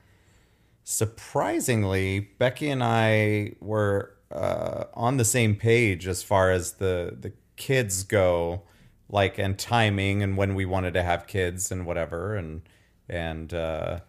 [0.85, 7.33] surprisingly Becky and I were uh, on the same page as far as the the
[7.57, 8.63] kids go,
[9.09, 12.63] like and timing and when we wanted to have kids and whatever and
[13.09, 14.01] and uh,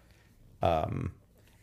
[0.62, 1.14] um,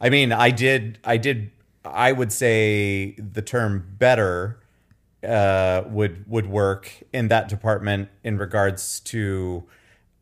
[0.01, 1.51] I mean, I did, I did,
[1.85, 4.61] I would say the term better
[5.27, 9.65] uh, would would work in that department in regards to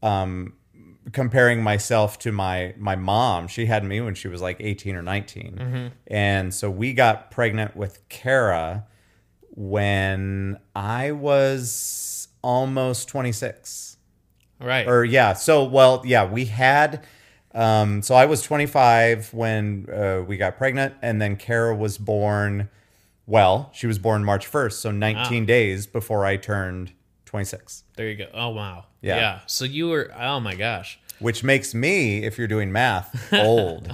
[0.03, 0.55] um,
[1.13, 3.49] comparing myself to my my mom.
[3.49, 7.77] She had me when she was like eighteen or 19 and so we got pregnant
[7.77, 8.87] with Kara
[9.51, 13.97] when I was almost twenty six
[14.61, 14.87] right.
[14.87, 17.05] Or yeah so well yeah we had
[17.55, 22.69] um so i was 25 when uh, we got pregnant and then kara was born
[23.27, 26.93] well she was born march 1st so 19 days before i turned
[27.27, 28.27] 26 there you go.
[28.33, 28.87] Oh wow.
[29.01, 29.17] Yeah.
[29.17, 29.41] yeah.
[29.47, 30.99] So you were oh my gosh.
[31.19, 33.85] Which makes me if you're doing math old.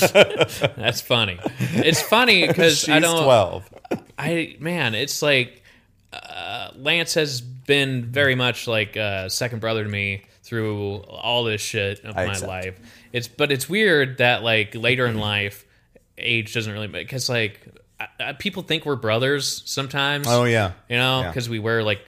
[0.00, 1.40] That's funny.
[1.58, 3.68] It's funny because she's i don't 12
[4.18, 5.62] I man, it's like
[6.12, 10.22] uh, Lance has been very much like a second brother to me
[10.52, 12.46] through all this shit of I my accept.
[12.46, 12.80] life.
[13.10, 15.64] It's but it's weird that like later in life,
[16.18, 17.58] age doesn't really because like
[17.98, 20.26] I, I, people think we're brothers sometimes.
[20.28, 22.00] oh yeah you know, because we wear like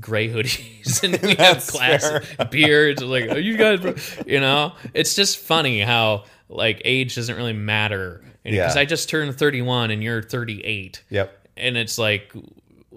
[0.00, 2.10] gray hoodies and we have class
[2.50, 3.00] beards.
[3.04, 3.94] Like, are you guys, bro-"
[4.26, 8.24] you know, it's just funny how like age doesn't really matter.
[8.42, 8.80] Because Yeah.
[8.82, 12.32] I just turned 31 and you're 38 yep and it's like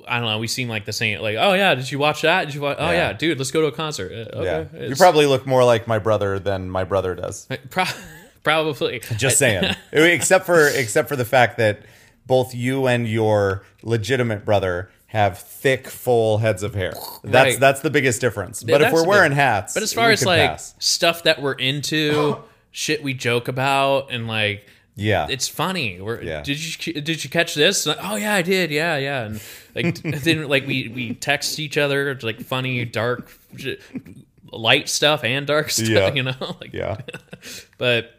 [0.08, 0.40] I don't know.
[0.40, 1.20] We seem like the same.
[1.22, 2.46] Like, oh yeah, did you watch that?
[2.46, 2.78] Did you watch?
[2.80, 3.10] Oh Yeah.
[3.10, 4.12] yeah, dude, let's go to a concert.
[4.12, 7.48] Uh, yeah Okay, you It's- probably look more like my brother than my brother does
[7.70, 7.86] pro-
[8.44, 9.74] probably Just saying.
[9.92, 11.82] except for except for the fact that
[12.28, 16.94] both you and your legitimate brother have thick, full heads of hair.
[17.24, 17.60] That's Right.
[17.60, 18.64] that's the biggest difference.
[18.66, 20.50] Yeah, But if that's we're the wearing big- hats, But as far we as like
[20.52, 20.76] pass.
[20.80, 22.38] stuff that we're into,
[22.72, 26.00] shit we joke about, and like yeah, it's funny.
[26.00, 26.42] We're, Yeah.
[26.42, 27.86] Did you did you catch this?
[27.86, 28.72] Like, oh yeah, I did.
[28.72, 29.26] Yeah, yeah.
[29.26, 29.42] And
[29.76, 33.30] like then like we we text each other like funny dark
[34.52, 35.88] light stuff and dark stuff.
[35.90, 36.14] Yeah.
[36.14, 36.36] You know.
[36.62, 36.98] Like, yeah,
[37.78, 38.12] but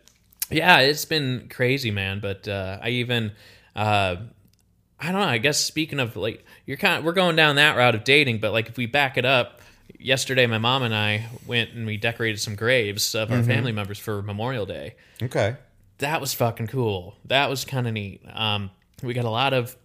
[0.50, 2.20] yeah, it's been crazy, man.
[2.20, 3.32] But uh, I even
[3.74, 4.16] uh,
[5.00, 5.26] I don't know.
[5.26, 8.38] I guess speaking of like you're kind of we're going down that route of dating,
[8.40, 9.60] but like if we back it up.
[9.98, 13.36] Yesterday, my mom and I went and we decorated some graves of Mm-hmm.
[13.38, 15.56] our family members for Memorial Day okay,
[15.98, 17.14] that was fucking cool.
[17.24, 18.22] That was kind of neat.
[18.32, 18.70] Um,
[19.02, 19.76] we got a lot of.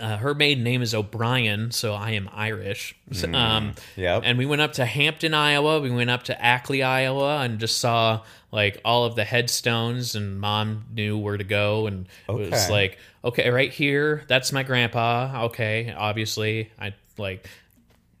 [0.00, 2.96] Uh, her maiden name is O'Brien, so I am Irish.
[3.34, 4.22] Um, Yep.
[4.24, 5.80] And we went up to Hampton, Iowa.
[5.80, 10.14] We went up to Ackley, Iowa, and just saw like all of the headstones.
[10.14, 14.62] And mom knew where to go, and it was like, okay, right here, that's my
[14.62, 15.44] grandpa.
[15.46, 17.46] Okay, obviously, I like.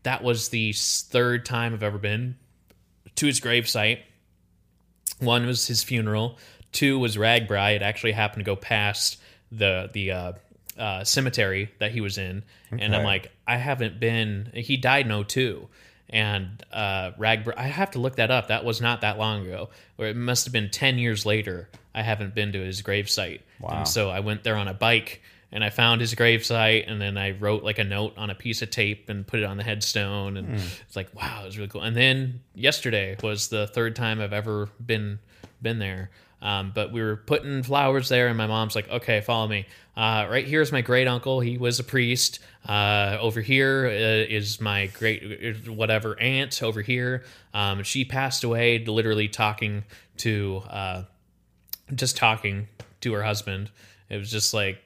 [0.02, 2.36] That was the third time I've ever been
[3.16, 4.00] to his gravesite.
[5.20, 6.38] One was his funeral.
[6.72, 7.76] Two was RAGBRAI.
[7.76, 9.20] It actually happened to go past
[9.50, 10.32] the the uh,
[10.78, 14.50] uh, cemetery that he was in, and I'm like, I haven't been.
[14.54, 15.68] He died in 02.
[16.10, 17.54] and uh, RAGBRAI.
[17.56, 18.48] I have to look that up.
[18.48, 21.68] That was not that long ago, or it must have been ten years later.
[21.94, 23.68] I haven't been to his gravesite, Wow.
[23.78, 25.20] and so I went there on a bike.
[25.54, 28.62] And I found his gravesite, and then I wrote like a note on a piece
[28.62, 30.38] of tape and put it on the headstone.
[30.38, 31.82] And it's like, wow, it was really cool.
[31.82, 35.18] And then yesterday was the third time I've ever been
[35.60, 36.08] been there.
[36.42, 39.66] Um, but we were putting flowers there, and my mom's like, "Okay, follow me.
[39.96, 41.40] Uh, right here is my great uncle.
[41.40, 42.40] He was a priest.
[42.66, 46.62] Uh, over here uh, is my great whatever aunt.
[46.62, 47.24] Over here,
[47.54, 48.84] um, she passed away.
[48.84, 49.84] Literally talking
[50.18, 51.02] to, uh,
[51.94, 52.66] just talking
[53.02, 53.70] to her husband.
[54.10, 54.78] It was just like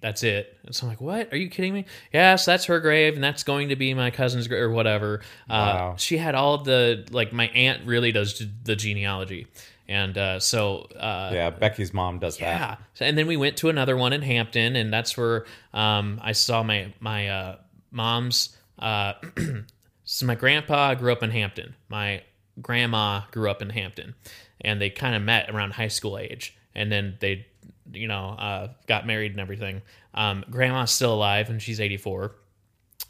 [0.00, 0.56] that's it.
[0.64, 1.32] And so I'm like, what?
[1.32, 1.84] Are you kidding me?
[2.12, 5.22] Yes, that's her grave, and that's going to be my cousin's grave or whatever.
[5.48, 5.92] Wow.
[5.92, 9.46] Uh, she had all the like my aunt really does the genealogy,
[9.88, 12.42] and uh, so uh, Yeah, Becky's mom does that.
[12.60, 12.76] yeah.
[12.94, 16.32] So- And then we went to another one in Hampton, and that's where um, I
[16.32, 17.56] saw my my uh,
[17.90, 18.56] mom's.
[18.78, 19.14] Uh,
[20.04, 21.74] so my grandpa grew up in Hampton.
[21.88, 22.22] My
[22.60, 24.14] grandma grew up in Hampton,
[24.60, 27.46] and they kind of met around high school age, and then they,
[27.92, 29.82] you know, uh, got married and everything.
[30.14, 32.32] Um, grandma's still alive, and she's eighty four.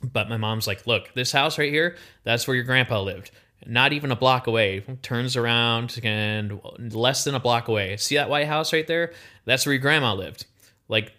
[0.02, 3.30] But my mom's like, look, this house right here, that's where your grandpa lived.
[3.64, 4.80] Not even a block away.
[5.02, 6.60] Turns around and
[6.94, 7.96] less than a block away.
[7.96, 9.12] See that White House right there?
[9.44, 10.46] That's where your grandma lived.
[10.88, 11.12] Like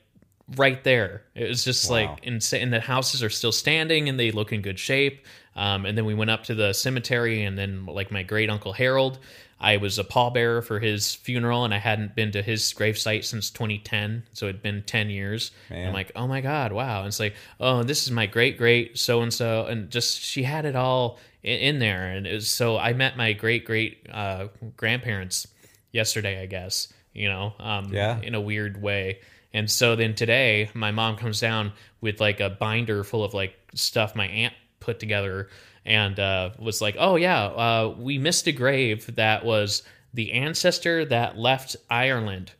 [0.55, 1.23] right there.
[1.35, 1.95] It was just Wow.
[1.95, 2.63] like insane.
[2.63, 5.25] And the houses are still standing and they look in good shape.
[5.57, 8.73] Um, and then we went up to the cemetery, and then like my great uncle
[8.73, 9.17] Harold,
[9.59, 13.49] I was a pallbearer for his funeral, and I hadn't been to his gravesite since
[13.49, 15.49] 2010, so it'd been 10 years.
[15.87, 16.99] I'm like, oh my god, wow!
[16.99, 20.43] And it's like, oh, this is my great great so and so, and just she
[20.43, 21.17] had it all
[21.47, 25.47] in, there, and it was so I met my great great uh, grandparents
[25.91, 26.91] yesterday, I guess.
[27.13, 28.19] You know, um, Yeah.
[28.21, 29.19] in a weird way.
[29.51, 33.55] And so then today, my mom comes down with like a binder full of like
[33.73, 35.49] stuff my aunt put together
[35.83, 39.81] and uh, was like, oh, yeah, uh, we missed a grave that was
[40.13, 42.51] the ancestor that left Ireland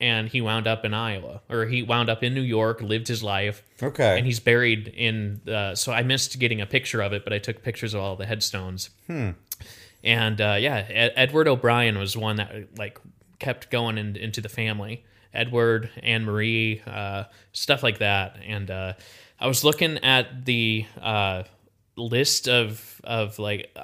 [0.00, 3.22] and he wound up in Iowa or he wound up in New York, lived his
[3.22, 3.62] life.
[3.82, 4.16] Okay.
[4.16, 5.40] And he's buried in.
[5.48, 8.16] Uh, so I missed getting a picture of it, but I took pictures of all
[8.16, 8.90] the headstones.
[9.06, 9.30] Hmm.
[10.04, 12.98] And uh, yeah, Ed- Edward O'Brien was one that like
[13.38, 15.04] kept going in, into the family.
[15.34, 18.38] Edward, Anne Marie, uh, stuff like that.
[18.46, 18.94] And uh,
[19.38, 21.42] I was looking at the uh,
[21.96, 23.76] list of of like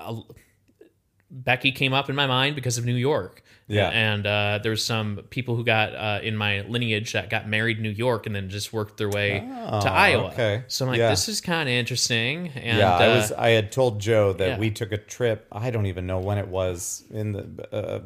[1.31, 3.43] Becky came up in my mind because of New York.
[3.67, 3.89] Yeah.
[3.89, 7.83] And uh, there's some people who got uh, in my lineage that got married in
[7.83, 10.27] New York and then just worked their way Oh, to Iowa.
[10.29, 10.65] okay.
[10.69, 11.09] So I'm like, Yeah.
[11.09, 12.49] this is kind of interesting.
[12.49, 13.33] And yeah, I uh, was.
[13.33, 14.59] I had told Joe that yeah.
[14.59, 15.47] we took a trip.
[15.51, 18.01] I don't even know when it was in the uh,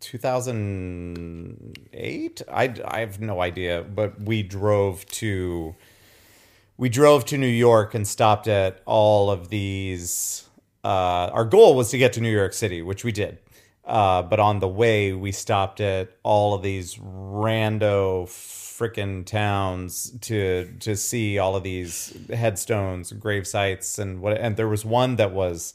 [0.00, 2.42] 2008.
[2.50, 5.74] I I have no idea, but we drove to
[6.76, 10.48] we drove to New York and stopped at all of these.
[10.84, 13.38] Uh, our goal was to get to New York City, which we did.
[13.92, 20.74] Uh, but on the way, we stopped at all of these rando frickin' towns to
[20.80, 24.38] to see all of these headstones, grave sites, and what.
[24.38, 25.74] And there was one that was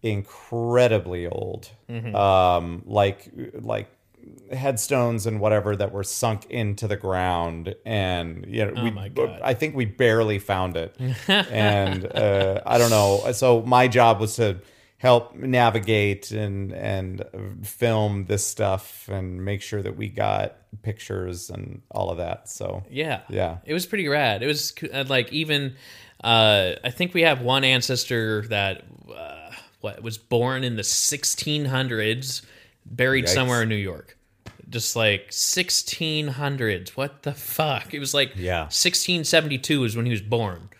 [0.00, 1.70] incredibly old,
[2.14, 3.90] um, like like
[4.52, 9.38] headstones and whatever that were sunk into the ground and you know we my God.
[9.42, 10.96] i think we barely found it
[11.28, 14.56] and uh, i don't know so my job was to
[15.04, 17.22] help navigate and and
[17.62, 22.82] film this stuff and make sure that we got pictures and all of that so
[22.90, 23.20] Yeah.
[23.28, 23.58] Yeah.
[23.66, 24.42] It was pretty rad.
[24.42, 25.76] It was uh, like even
[26.22, 28.84] uh I think we have one ancestor that
[29.14, 29.50] uh,
[29.82, 32.40] what was born in the 1600s,
[32.86, 33.28] buried Yikes.
[33.28, 34.16] somewhere in New York.
[34.70, 36.88] Just like 1600s.
[36.96, 37.92] What the fuck?
[37.92, 38.62] It was like Yeah.
[38.62, 40.70] 1672 is when he was born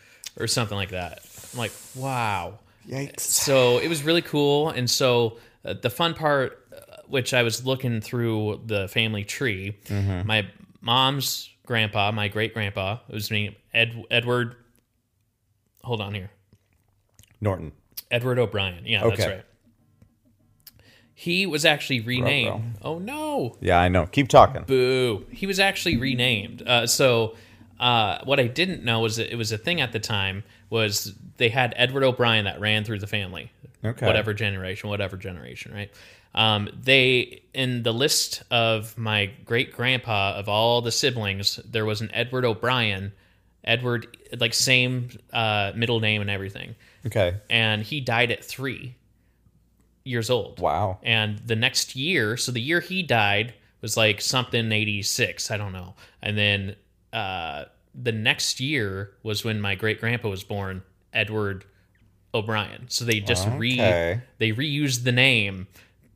[0.41, 1.21] or something like that.
[1.53, 3.21] I'm like, wow yikes.
[3.21, 4.71] So it was really cool.
[4.71, 9.77] And so uh, the fun part uh, which i was looking through the family tree
[10.25, 10.47] my
[10.81, 14.57] mom's grandpa my great grandpa it was named Ed, edward
[15.85, 16.31] hold on here.
[17.41, 17.73] Norton.
[18.11, 18.83] Edward o'brien.
[18.85, 19.45] Yeah that's right.
[21.17, 22.77] He was actually renamed.
[22.83, 23.57] Oh no.
[23.61, 24.07] Yeah i know.
[24.07, 24.63] Keep talking.
[24.65, 25.27] Boo.
[25.31, 26.63] He was actually renamed.
[26.67, 27.37] Uh, so
[27.79, 31.15] uh, what I didn't know was that it was a thing at the time was
[31.37, 33.51] they had Edward O'Brien that ran through the family.
[33.85, 34.07] Okay.
[34.07, 35.91] Whatever generation, whatever generation, right?
[36.35, 42.01] Um, they in the list of my great grandpa of all the siblings, there was
[42.01, 43.13] an Edward O'Brien.
[43.63, 46.75] Edward, like same uh, middle name and everything,
[47.07, 48.95] okay and he died at three
[50.05, 50.61] years old.
[50.61, 55.57] wow And the next year, so the year he died was like something 86, I
[55.57, 55.95] don't know.
[56.23, 56.77] And then
[57.13, 60.83] uh, the next year was when my great grandpa was born,
[61.13, 61.65] Edward
[62.35, 62.87] O'Brien.
[62.89, 63.57] So they just Okay.
[63.59, 65.67] re they reused the name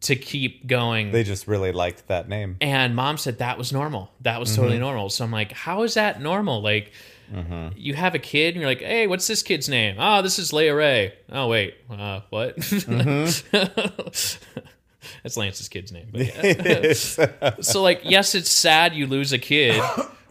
[0.01, 1.11] to keep going.
[1.13, 4.11] they just really liked that name and mom said that was normal.
[4.21, 4.61] That was Mm-hmm.
[4.63, 5.09] totally normal.
[5.11, 6.63] So I'm like, how is that normal?
[6.63, 6.93] Like,
[7.35, 7.77] Mm-hmm.
[7.77, 9.97] you have a kid and you're like, hey, what's this kid's name?
[9.99, 11.13] Oh, this is Leia Ray.
[11.31, 12.57] Oh, wait, uh, what?
[12.57, 13.53] Mm-hmm.
[15.23, 16.09] That's Lance's kid's name.
[16.11, 17.53] But yeah.
[17.61, 19.83] so, like, yes, it's sad you lose a kid,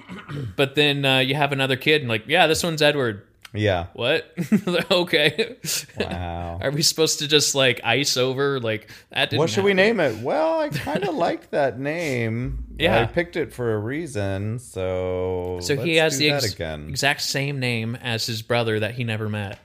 [0.56, 3.24] but then uh, you have another kid and like, yeah, this one's Edward.
[3.54, 3.88] Yeah.
[3.94, 4.32] what?
[4.92, 5.56] okay.
[5.98, 6.60] Wow.
[6.62, 9.30] Are we supposed to just like ice over like that?
[9.30, 10.22] Didn't What should we name it?
[10.22, 12.66] Well, I kind of like that name.
[12.78, 13.02] Yeah.
[13.02, 16.90] I picked it for a reason, so So he has the ex- again.
[16.90, 19.60] exact same name as his brother that he never met.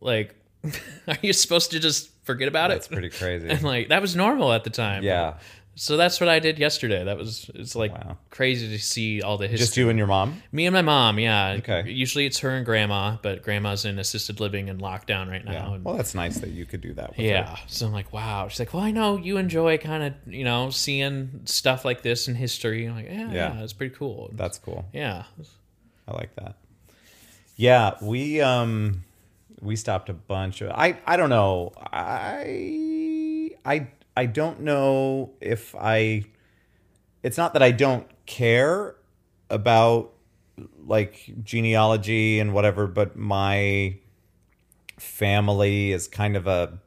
[0.00, 0.34] Like,
[1.06, 2.90] are you supposed to just forget about That's it?
[2.90, 3.48] That's pretty crazy.
[3.48, 5.02] And like that was normal at the time.
[5.04, 5.34] yeah,
[5.82, 7.04] So that's what I did yesterday.
[7.04, 8.18] That was it's like Wow.
[8.28, 9.64] crazy to see all the history.
[9.64, 10.42] just you and your mom.
[10.52, 11.52] Me and my mom, yeah.
[11.60, 11.88] Okay.
[11.90, 15.52] Usually it's her and grandma, but grandma's in assisted living and lockdown right now.
[15.52, 15.72] Yeah.
[15.76, 17.16] and- Well, that's nice that you could do that.
[17.16, 17.56] With yeah.
[17.56, 17.62] her.
[17.66, 18.48] So I'm like, wow.
[18.48, 22.28] She's like, well, I know you enjoy kind of, you know, seeing stuff like this
[22.28, 22.84] in history.
[22.84, 23.54] I'm like, yeah, Yeah.
[23.56, 24.28] yeah, it's pretty cool.
[24.34, 24.84] that's cool.
[24.92, 25.24] yeah.
[26.06, 26.56] I like that.
[27.56, 29.04] Yeah, we um
[29.62, 31.72] we stopped a bunch of I I don't know.
[31.76, 33.88] I I
[34.20, 36.24] I don't know if I
[37.22, 38.94] it's not that I don't care
[39.48, 40.12] about
[40.86, 43.96] like genealogy and whatever, but my
[44.98, 46.78] family is kind of a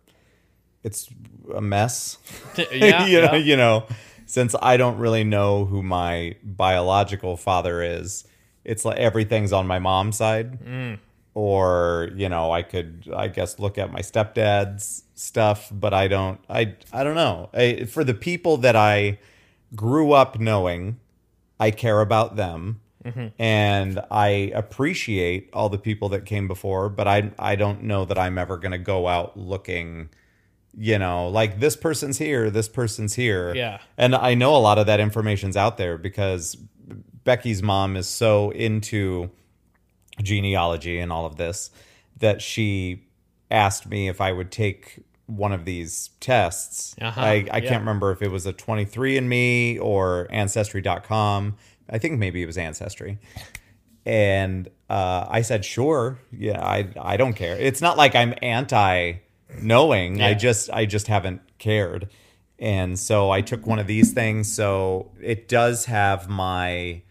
[0.84, 1.10] it's
[1.56, 2.20] a mess.
[2.72, 3.06] Yeah.
[3.08, 3.88] you, know, you know,
[4.28, 8.26] since I don't really know who my biological father is,
[8.64, 10.64] it's like everything's on my mom's side.
[10.64, 11.00] Mm.
[11.36, 16.40] Or, you know, I could I guess look at my stepdad's stuff, but I don't
[16.50, 17.50] I I don't know.
[17.54, 19.20] I, for the people that I
[19.76, 21.00] grew up knowing,
[21.60, 22.82] I care about them.
[23.04, 23.28] Mm-hmm.
[23.38, 28.18] And I appreciate all the people that came before, but I I don't know that
[28.18, 30.10] I'm ever going to go out looking
[30.76, 33.54] you know, like this person's here, this person's here.
[33.56, 33.80] Yeah.
[33.98, 36.58] And I know a lot of that information's out there because
[37.24, 39.30] Becky's mom is so into
[40.22, 41.72] genealogy and all of this
[42.18, 43.08] that she
[43.50, 46.96] asked me if I would take one of these tests.
[47.02, 47.60] Uh-huh, I, I yeah.
[47.60, 51.56] can't remember if it was a 23andMe or Ancestry.com.
[51.90, 53.20] I think maybe it was Ancestry.
[54.06, 56.20] And uh, I said, sure.
[56.32, 57.58] Yeah, I, I don't care.
[57.58, 59.14] It's not like I'm anti
[59.62, 60.22] knowing.
[60.22, 62.10] I just I just haven't cared.
[62.60, 64.54] And so I took one of these things.
[64.54, 67.02] So it does have my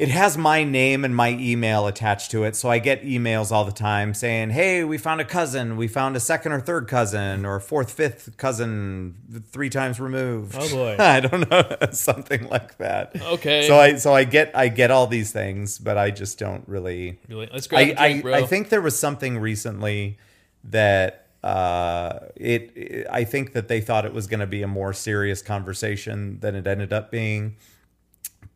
[0.00, 2.56] it has my name and my email attached to it.
[2.56, 5.76] So I get emails all the time saying, "Hey, we found a cousin.
[5.76, 9.14] We found a second or third cousin or fourth, fifth cousin,
[9.52, 10.96] three times removed." Oh, boy.
[10.98, 13.20] I don't know, something like that.
[13.20, 13.68] Okay.
[13.68, 17.18] So I so I get I get all these things, but I just don't really
[17.28, 17.50] Really?
[17.52, 18.32] Let's grab I, I.
[18.38, 20.16] I think there was something recently
[20.64, 24.66] that uh, it, it- I think that they thought it was going to be a
[24.68, 27.56] more serious conversation than it ended up being.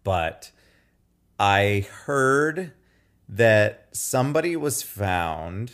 [0.04, 0.50] But
[1.38, 2.72] I heard
[3.28, 5.72] that somebody was found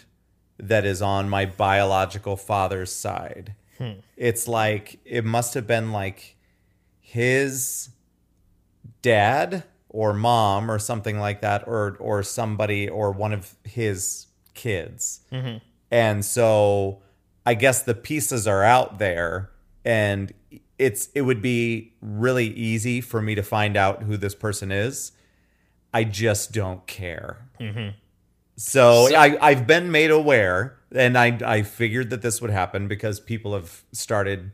[0.59, 3.55] that is on my biological father's side.
[3.79, 3.93] Hmm.
[4.17, 6.37] It's like it must have been like
[7.01, 7.91] his
[9.03, 15.21] dad or mom or something like that or or somebody or one of his kids.
[15.33, 15.59] Mm-hmm.
[15.91, 17.03] And so
[17.47, 19.51] i guess the pieces are out there
[19.85, 20.33] and
[20.79, 25.13] it's it would be really easy for me to find out who this person is
[25.93, 27.91] i just don't care mm-hmm.
[28.57, 33.19] so, I, I've been made aware, and I, I figured that this would happen because
[33.19, 34.53] people have started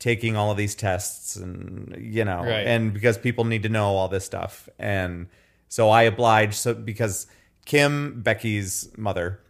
[0.00, 2.66] taking all of these tests, and you know, Right.
[2.66, 5.28] and because people need to know all this stuff, and
[5.68, 6.54] so I obliged.
[6.54, 7.26] So because
[7.64, 9.40] Kim, Becky's mother,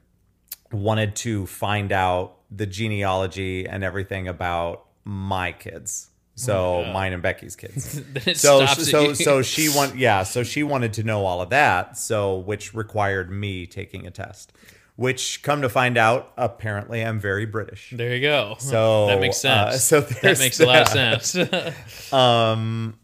[0.71, 7.57] wanted to find out the genealogy and everything about my kids, so mine and Becky's
[7.57, 8.03] kids
[8.35, 12.37] so so so she want yeah so she wanted to know all of that so
[12.37, 14.53] which required me taking a test
[14.97, 18.57] which come to find out apparently i'm very british There you go.
[18.59, 19.85] So, that makes uh, sense.
[19.85, 21.25] so that makes a lot of that.
[21.25, 22.93] sense.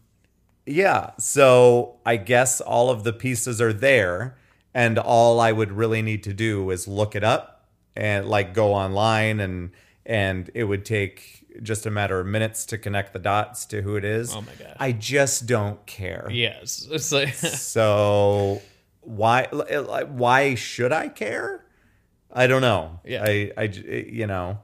[0.65, 4.37] yeah so i guess all of the pieces are there
[4.73, 7.65] and all i would really need to do is look it up
[7.95, 9.71] and like go online and
[10.05, 13.95] and it would take just a matter of minutes to connect the dots to who
[13.95, 14.75] it is Oh my god!
[14.79, 18.61] i just don't care yes, it's like So
[19.01, 21.65] why why should I care?
[22.31, 22.99] I don't know.
[23.03, 23.23] Yeah.
[23.25, 24.59] I I you know.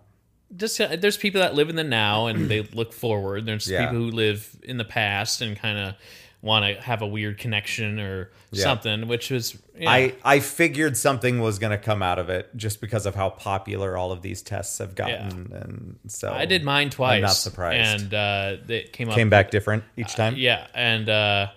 [0.56, 3.46] just uh, there's people that live in the now and they look forward.
[3.46, 3.86] There's Yeah.
[3.88, 5.96] people who live in the past and kind of
[6.42, 8.64] want to have a weird connection or Yeah.
[8.64, 9.90] something, which was yeah.
[9.90, 13.30] I I figured something was going to come out of it just because of how
[13.32, 17.22] popular all of these tests have gotten and so I did mine twice.
[17.22, 18.02] not surprised.
[18.04, 19.16] and uh, it came up.
[19.16, 20.36] came back different each time.
[20.38, 21.48] Yeah, and uh,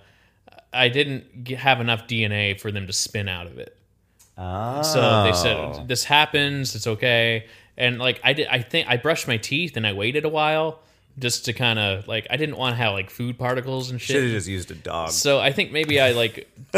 [0.72, 3.76] I didn't have enough DNA for them to spin out of it.
[4.38, 4.82] Oh.
[4.82, 7.46] So they said this happens, it's okay.
[7.76, 10.80] And like I did I think I brushed my teeth and I waited a while
[11.18, 14.14] just to kind of like I didn't want to have like food particles and shit.
[14.14, 15.10] should have just used a dog.
[15.10, 16.48] So I think maybe I like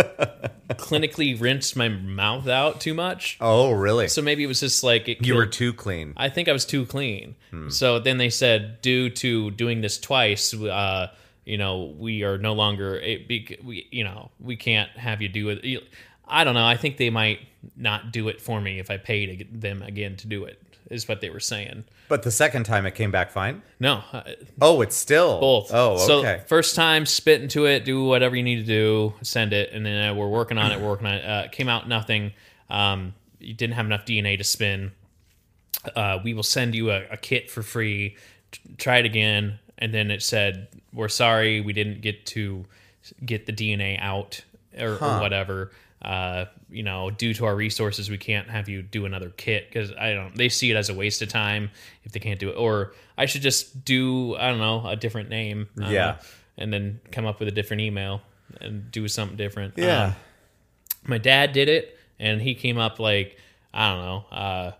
[0.70, 3.36] clinically rinsed my mouth out too much.
[3.40, 4.08] Oh, really?
[4.08, 6.14] So maybe it was just like it you were too clean.
[6.16, 7.36] I think I was too clean.
[7.50, 7.68] Hmm.
[7.68, 11.08] So then they said, due to doing this twice, uh,
[11.44, 15.28] you know, we are no longer, it be, we, you know, we can't have you
[15.28, 15.82] do it.
[16.26, 16.66] I don't know.
[16.66, 17.40] I think they might
[17.76, 20.61] not do it for me if I paid them again to do it.
[20.92, 21.84] Is what they were saying.
[22.08, 23.62] But the second time it came back fine.
[23.80, 24.22] No, uh,
[24.60, 25.70] Oh, it's still both.
[25.72, 26.42] Oh, So okay.
[26.46, 30.10] first time, spit into it, do whatever you need to do, send it, and then
[30.10, 30.80] uh, we're working on it.
[30.80, 31.24] We're working on it.
[31.24, 32.32] Uh, came out nothing.
[32.68, 34.92] Um, you didn't have enough DNA to spin.
[35.96, 38.16] Uh, we will send you a, a kit for free.
[38.52, 42.66] T- try it again, and then it said, "We're sorry, we didn't get to
[43.24, 44.42] get the DNA out
[44.78, 45.72] or, or whatever."
[46.02, 49.92] Uh, you know, due to our resources, we can't have you do another kit because
[49.92, 50.34] I don't.
[50.36, 51.70] They see it as a waste of time
[52.04, 52.54] if they can't do it.
[52.54, 55.68] Or I should just do I don't know a different name.
[55.76, 56.18] Don't Yeah.
[56.56, 58.22] and then come up with a different email
[58.60, 59.74] and do something different.
[59.76, 60.04] Yeah.
[60.04, 60.14] Um,
[61.06, 63.36] my dad did it, and he came up like
[63.74, 64.70] I don't know, uh,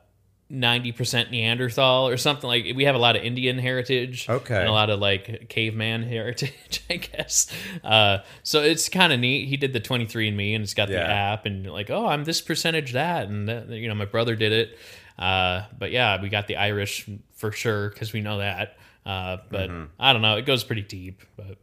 [0.53, 2.47] ninety percent Neanderthal or something.
[2.47, 4.57] Like we have a lot of Indian heritage, Okay.
[4.61, 7.47] and a lot of like caveman heritage, I guess.
[7.83, 9.49] Uh, so it's kind of neat.
[9.49, 12.07] He did the twenty three and Me, and it's got the app, and like, oh,
[12.07, 14.79] I'm this percentage that, and that, you know, my brother did it.
[15.19, 18.77] Uh, but yeah, we got the Irish for sure because we know that.
[19.05, 19.85] Uh, but Mm-hmm.
[19.99, 20.37] I don't know.
[20.37, 21.59] It goes pretty deep, but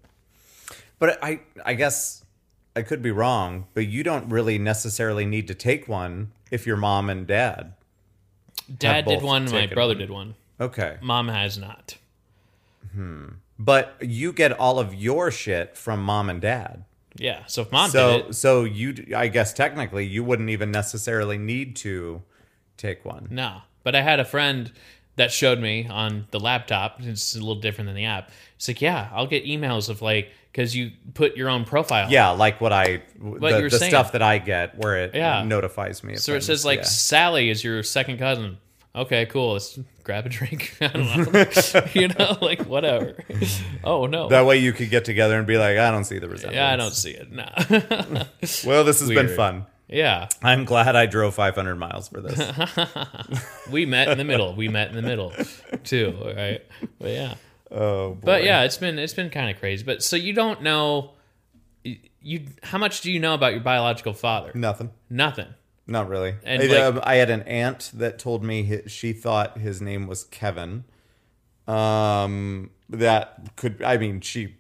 [1.00, 2.24] But I I guess
[2.76, 6.78] I could be wrong, but you don't really necessarily need to take one if your
[6.78, 7.74] mom and dad.
[8.78, 9.50] Dad did one.
[9.52, 9.98] My brother one.
[9.98, 10.36] did one.
[10.60, 10.98] Okay.
[11.02, 11.98] Mom has not.
[12.94, 13.26] Hmm.
[13.58, 16.86] But you get all of your shit from mom and dad.
[17.16, 17.46] Yeah.
[17.48, 21.38] So if mom so did it, so you I guess technically you wouldn't even necessarily
[21.38, 22.22] need to
[22.78, 23.28] take one.
[23.30, 23.62] no.
[23.82, 24.72] But I had a friend
[25.20, 27.00] that showed me on the laptop.
[27.02, 28.32] It's a little different than the app.
[28.56, 32.10] It's like, yeah, I'll get emails of like because you put your own profile.
[32.10, 33.92] Yeah, like what I you the, the saying.
[33.92, 35.44] stuff that I get where it Yeah.
[35.44, 36.16] notifies me.
[36.16, 36.86] So it says like Yeah.
[36.86, 38.58] Sally is your second cousin.
[38.96, 39.54] Okay, cool.
[39.54, 40.76] Let's grab a drink.
[40.82, 41.46] I don't know.
[41.94, 43.16] you know, like whatever.
[43.84, 44.30] Oh no.
[44.30, 46.56] that way you could get together and be like, I don't see the resemblance.
[46.56, 47.32] yeah, I don't see it.
[47.32, 47.46] No.
[48.66, 49.66] Well, this has been fun.
[49.90, 50.30] Yeah.
[50.42, 52.40] I'm glad I drove 500 miles for this.
[53.72, 54.56] We met in the middle.
[54.56, 55.34] We met in the middle
[55.84, 56.62] too, Right.
[57.00, 57.36] But yeah.
[57.72, 58.22] oh, boy.
[58.24, 59.84] But yeah, it's been it's been kind of crazy.
[59.84, 61.12] But so you don't know
[62.22, 64.52] you how much do you know about your biological father?
[64.56, 64.92] nothing.
[65.10, 65.48] Nothing.
[65.88, 66.36] Not really.
[66.44, 70.06] And, I, like- um, I had an aunt that told me she thought his name
[70.08, 70.84] was Kevin.
[71.68, 73.82] Um, that could.
[73.84, 74.56] I mean, she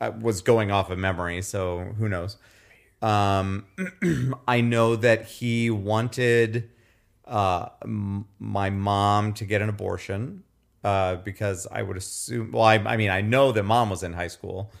[0.00, 2.36] uh, was going off of memory, so who knows?
[3.02, 3.66] Um,
[4.48, 6.70] I know that he wanted
[7.24, 10.44] uh, m- my mom to get an abortion
[10.84, 12.52] uh, because I would assume.
[12.52, 14.72] Well, I, I mean, I know that mom was in high school,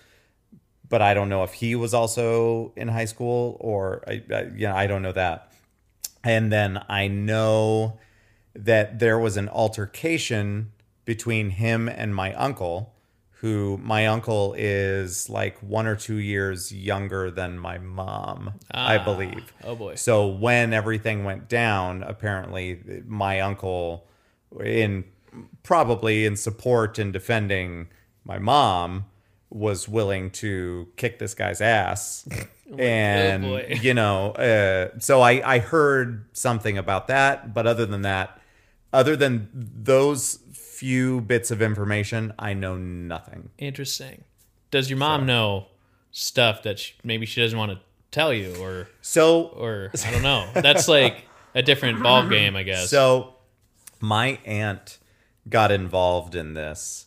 [0.88, 4.74] but I don't know if he was also in high school or I, I yeah,
[4.74, 5.52] I don't know that.
[6.22, 7.98] And then I know
[8.54, 10.72] that there was an altercation
[11.04, 12.94] between him and my uncle,
[13.40, 19.04] who my uncle is like one or two years younger than my mom, I Ah,
[19.04, 19.52] believe.
[19.62, 19.94] Oh boy.
[19.96, 24.06] So when everything went down, apparently my uncle,
[24.58, 25.04] in
[25.62, 27.88] probably in support and defending
[28.24, 29.04] my mom,
[29.50, 32.26] was willing to kick this guy's ass.
[32.78, 33.78] and oh boy.
[33.82, 38.40] you know, uh, so I I heard something about that, but other than that,
[38.92, 40.38] other than those
[40.76, 43.50] few bits of information, I know nothing.
[43.58, 44.24] Interesting.
[44.70, 45.66] Does your mom know
[46.10, 47.78] stuff that she, maybe she doesn't want to
[48.10, 50.48] tell you or So or I don't know.
[50.54, 51.24] That's like
[51.54, 52.90] a different ball game, I guess.
[52.90, 53.34] So,
[54.00, 54.98] my aunt
[55.48, 57.06] got involved in this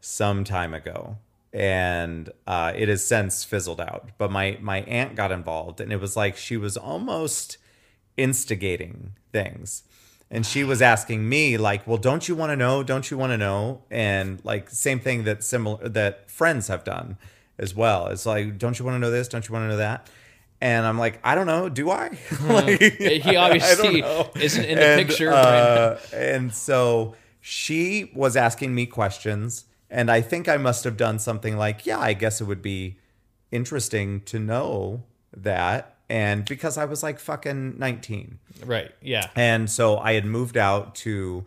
[0.00, 1.16] some time ago,
[1.52, 4.10] and uh, it has since fizzled out.
[4.18, 7.58] But my my aunt got involved, and it was like she was almost
[8.16, 9.84] instigating things.
[10.30, 12.82] And she was asking me, like, "Well, don't you want to know?
[12.82, 17.16] Don't you want to know?" And like, same thing that similar that friends have done
[17.58, 18.08] as well.
[18.08, 19.28] It's like, "Don't you want to know this?
[19.28, 20.08] Don't you want to know that?"
[20.60, 21.68] And I'm like, "I don't know.
[21.68, 24.02] Do I?" like, he obviously
[24.40, 30.10] isn't in the And, picture right uh, and so she was asking me questions, and
[30.10, 32.98] I think I must have done something like, "Yeah, I guess it would be
[33.50, 35.04] interesting to know
[35.34, 38.38] that." And because I was like fucking 19.
[38.64, 38.90] Right.
[39.02, 39.28] Yeah.
[39.36, 41.44] And so I had moved out to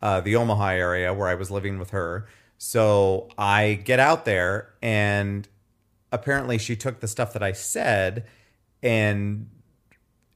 [0.00, 2.26] uh, the Omaha area where I was living with her.
[2.58, 5.48] So I get out there, and
[6.12, 8.24] apparently she took the stuff that I said
[8.82, 9.50] and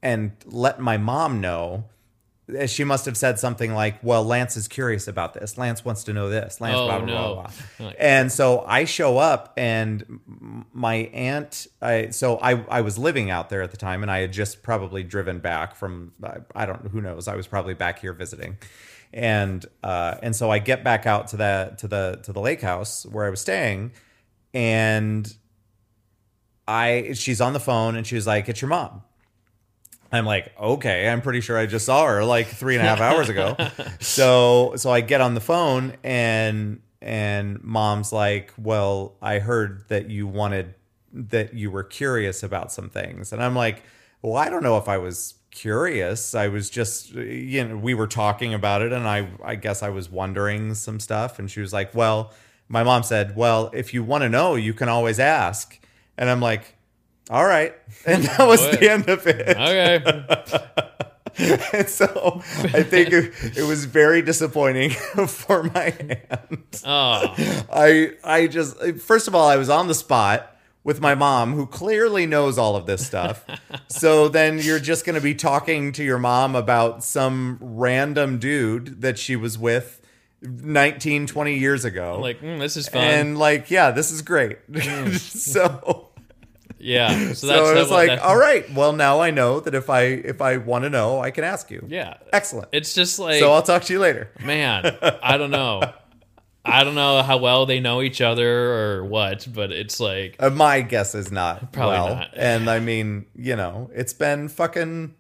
[0.02, 1.84] and let my mom know
[2.66, 5.58] she must have said something like, "Well, Lance is curious about this.
[5.58, 6.60] Lance wants to know this.
[6.60, 7.34] Lance Oh, blah blah no.
[7.34, 10.20] blah blah." And so I show up, and
[10.72, 11.66] my aunt.
[11.82, 14.62] I so I I was living out there at the time, and I had just
[14.62, 17.28] probably driven back from I, I don't who knows.
[17.28, 18.56] I was probably back here visiting,
[19.12, 22.62] and uh, and so I get back out to the to the to the lake
[22.62, 23.92] house where I was staying,
[24.54, 25.30] and
[26.66, 29.02] I she's on the phone, and she was like, "It's your mom."
[30.10, 33.00] I'm like, okay, I'm pretty sure I just saw her like three and a half
[33.00, 33.56] hours ago.
[34.00, 40.10] so so I get on the phone and and mom's like, well, I heard that
[40.10, 40.74] you wanted
[41.12, 43.32] that you were curious about some things.
[43.32, 43.82] And I'm like,
[44.22, 46.34] well, I don't know if I was curious.
[46.34, 49.90] I was just you know, we were talking about it and I I guess I
[49.90, 52.32] was wondering some stuff and she was like, well,
[52.68, 55.78] my mom said, well, if you want to know, you can always ask.
[56.16, 56.74] And I'm like,
[57.30, 57.74] all right.
[58.06, 58.80] And that was What?
[58.80, 59.56] the end of it.
[59.56, 60.82] Okay.
[61.72, 64.90] And so I think it, it was very disappointing
[65.28, 65.94] for my
[66.30, 66.82] aunt.
[66.84, 71.52] Oh, I I just first of all I was on the spot with my mom
[71.54, 73.44] who clearly knows all of this stuff.
[73.88, 79.00] so then you're just going to be talking to your mom about some random dude
[79.02, 80.00] that she was with
[80.42, 82.18] 19 20 years ago.
[82.20, 83.04] like mm, this is fun.
[83.04, 84.58] and like yeah, this is great.
[85.20, 86.07] so
[86.78, 87.28] yeah.
[87.28, 90.02] So so that's I was like, all right, well now I know that if I
[90.02, 91.84] if I want to know, I can ask you.
[91.88, 92.16] Yeah.
[92.32, 92.68] Excellent.
[92.72, 94.30] It's just like so I'll talk to you later.
[94.44, 95.82] man, I don't know.
[96.64, 100.50] I don't know how well they know each other or what, but it's like Uh,
[100.50, 102.14] my guess is not Probably well.
[102.16, 102.30] not.
[102.34, 105.14] And I mean, you know, it's been fucking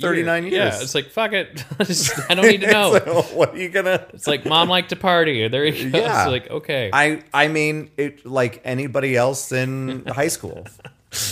[0.00, 0.52] 39 years.
[0.54, 1.64] Yeah, it's like fuck it.
[2.30, 2.90] I don't need to know.
[2.90, 5.48] Like, what are you gonna It's like mom liked to party.
[5.48, 5.98] There you go.
[5.98, 6.22] Yeah.
[6.24, 10.66] It's like okay, I I mean, it like anybody else in high school.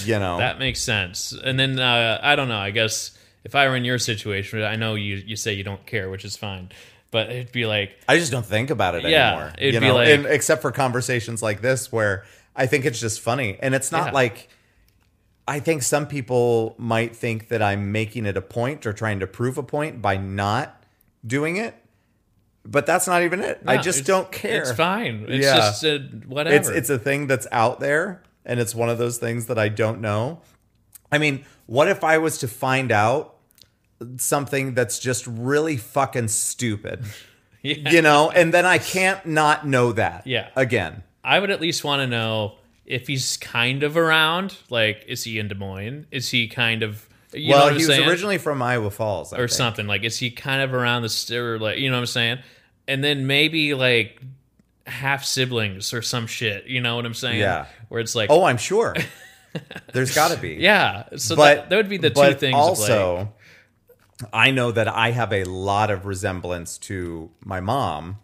[0.05, 0.39] You know.
[0.39, 1.33] that makes sense.
[1.33, 2.59] And then uh, I don't know.
[2.59, 5.85] I guess if I were in your situation, I know you you say you don't
[5.85, 6.71] care, which is fine.
[7.11, 9.53] But it'd be like I just don't think about it Yeah, anymore.
[9.59, 12.25] it'd you be know, like- and except for conversations like this where
[12.57, 13.59] I think it's just funny.
[13.61, 14.13] And it's not Yeah.
[14.13, 14.49] like
[15.47, 19.27] I think some people might think that I'm making it a point or trying to
[19.27, 20.83] prove a point by not
[21.27, 21.75] doing it.
[22.67, 23.61] But that's not even it.
[23.67, 24.63] I just don't care.
[24.63, 25.27] It's fine.
[25.29, 25.57] It's Yeah.
[25.57, 26.57] just uh, whatever.
[26.57, 29.69] It's it's a thing that's out there and it's one of those things that I
[29.69, 30.41] don't know.
[31.13, 33.35] I mean, what if I was to find out
[34.17, 37.05] something that's just really fucking stupid?
[37.67, 37.89] Yeah.
[37.93, 40.27] You know, and then I can't not know that.
[40.27, 40.51] Yeah.
[40.55, 41.03] Again.
[41.25, 44.57] I would at least want to know if he's kind of around.
[44.71, 46.07] Like, is he in Des Moines?
[46.11, 48.09] Is he kind of you know well, he was saying?
[48.09, 49.51] originally from Iowa Falls I or think.
[49.51, 49.87] something.
[49.87, 52.39] Like, is he kind of around the st- or like you know what I'm saying?
[52.87, 54.21] And then maybe like
[54.87, 56.67] half siblings or some shit.
[56.67, 57.41] You know what I'm saying?
[57.41, 57.67] Yeah.
[57.89, 58.95] Where it's like, Oh, I'm sure.
[59.93, 60.55] There's got to be.
[60.55, 61.05] yeah.
[61.17, 62.55] So But that, that would be the two things.
[62.55, 63.33] of, like- Also,
[64.33, 68.19] I know that I have a lot of resemblance to my mom.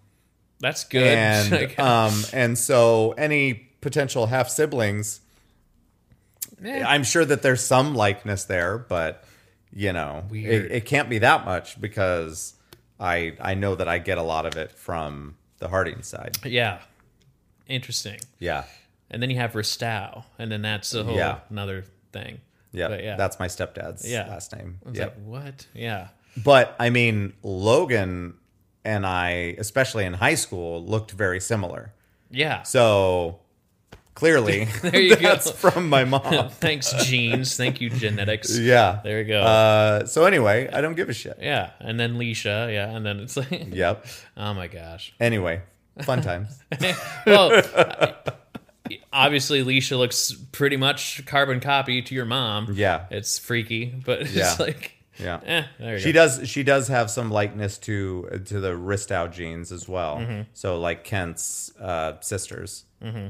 [0.61, 1.03] that's good.
[1.03, 5.21] and um and so any potential half siblings
[6.65, 9.25] eh, i'm sure that there's some likeness there but
[9.73, 12.55] you know it, it can't be that much because
[12.99, 16.79] i i know that i get a lot of it from the harding side yeah.
[17.69, 18.19] Interesting.
[18.41, 18.65] yeah
[19.11, 21.39] And then you have Ristow, and then that's a whole Yeah.
[21.51, 22.41] another thing.
[22.73, 23.17] yeah, But yeah.
[23.17, 24.27] that's my stepdad's Yeah.
[24.29, 25.67] last name yeah like what?
[25.75, 26.09] Yeah.
[26.43, 28.35] but i mean logan
[28.85, 31.93] and i especially in high school looked very similar
[32.31, 32.63] Yeah.
[32.63, 33.39] so
[34.21, 35.23] clearly There you go.
[35.23, 37.57] that's from my mom Thanks, genes.
[37.57, 38.57] Thank you, genetics.
[38.57, 39.41] yeah There you go.
[39.43, 41.39] Uh, so anyway, I don't give a shit.
[41.41, 41.71] yeah.
[41.81, 42.73] And then Leisha.
[42.73, 42.95] Yeah.
[42.95, 44.07] And then it's like, Yep.
[44.37, 45.13] oh my gosh.
[45.19, 45.63] Anyway,
[46.03, 46.59] fun times.
[47.27, 47.63] Well,
[49.13, 52.69] obviously, Leisha looks pretty much carbon copy to your mom.
[52.75, 53.07] Yeah.
[53.11, 54.55] It's freaky, but it's Yeah.
[54.59, 55.41] like, Yeah.
[55.45, 56.21] eh, there you She go.
[56.21, 56.49] does.
[56.49, 60.19] She does have some likeness to to the Ristow genes as well.
[60.19, 60.43] Mm-hmm.
[60.55, 62.85] So like Kent's uh, sisters,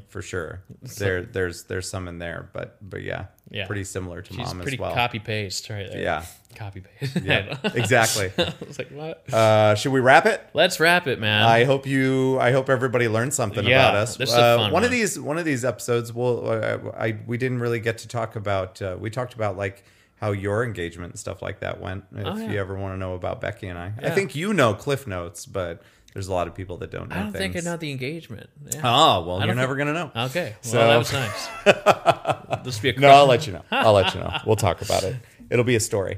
[0.09, 0.63] for sure.
[0.99, 3.67] There, there's there's some in there, but but yeah, Yeah.
[3.67, 4.95] pretty similar to She's mom pretty as well.
[4.95, 6.01] copy paste right there.
[6.03, 6.25] Yeah.
[6.55, 7.17] Copy paste.
[7.25, 7.57] Yeah.
[7.75, 8.31] exactly.
[8.39, 9.33] I was like, what?
[9.33, 10.45] Uh, should we wrap it?
[10.53, 11.43] Let's wrap it, man.
[11.45, 12.39] I hope you.
[12.41, 14.17] I hope everybody learned something Yeah, about us.
[14.17, 16.13] this is a Uh, fun one of these one of these episodes.
[16.13, 16.49] We'll.
[16.51, 17.17] uh, I?
[17.27, 18.83] We didn't really get to talk about.
[18.83, 19.83] Uh, we talked about like
[20.21, 22.05] how your engagement and stuff like that went.
[22.15, 22.51] If Oh, yeah.
[22.53, 25.47] you ever want to know about Becky and I, I think you know Cliff Notes,
[25.47, 25.83] but
[26.13, 27.17] there's a lot of people that don't know.
[27.17, 28.51] I don't think I know the engagement.
[28.73, 28.81] Yeah.
[28.85, 30.11] Oh well, you're think- never gonna know.
[30.27, 30.55] Okay.
[30.65, 32.63] Well, So- that was nice.
[32.65, 33.63] this be a No, I'll let you know.
[33.71, 34.37] I'll let you know.
[34.47, 35.17] We'll talk about it.
[35.51, 36.17] It'll be a story.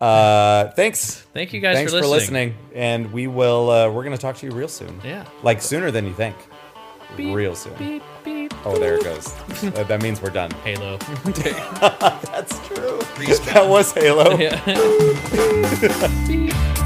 [0.00, 1.20] Uh, thanks.
[1.34, 2.48] Thank you guys Thanks for for listening.
[2.56, 3.70] listening, and we will.
[3.70, 5.00] Uh, we're gonna talk to you real soon.
[5.04, 5.24] Yeah.
[5.44, 6.34] like sooner than you think.
[7.16, 7.74] Real soon.
[7.74, 8.52] Beep, beep.
[8.64, 9.34] Oh, there it goes.
[9.62, 10.50] Uh, that means we're done.
[10.64, 10.96] Halo.
[11.24, 12.98] That's true.
[13.52, 14.36] That was Halo.
[14.36, 14.60] yeah.
[16.26, 16.81] beep.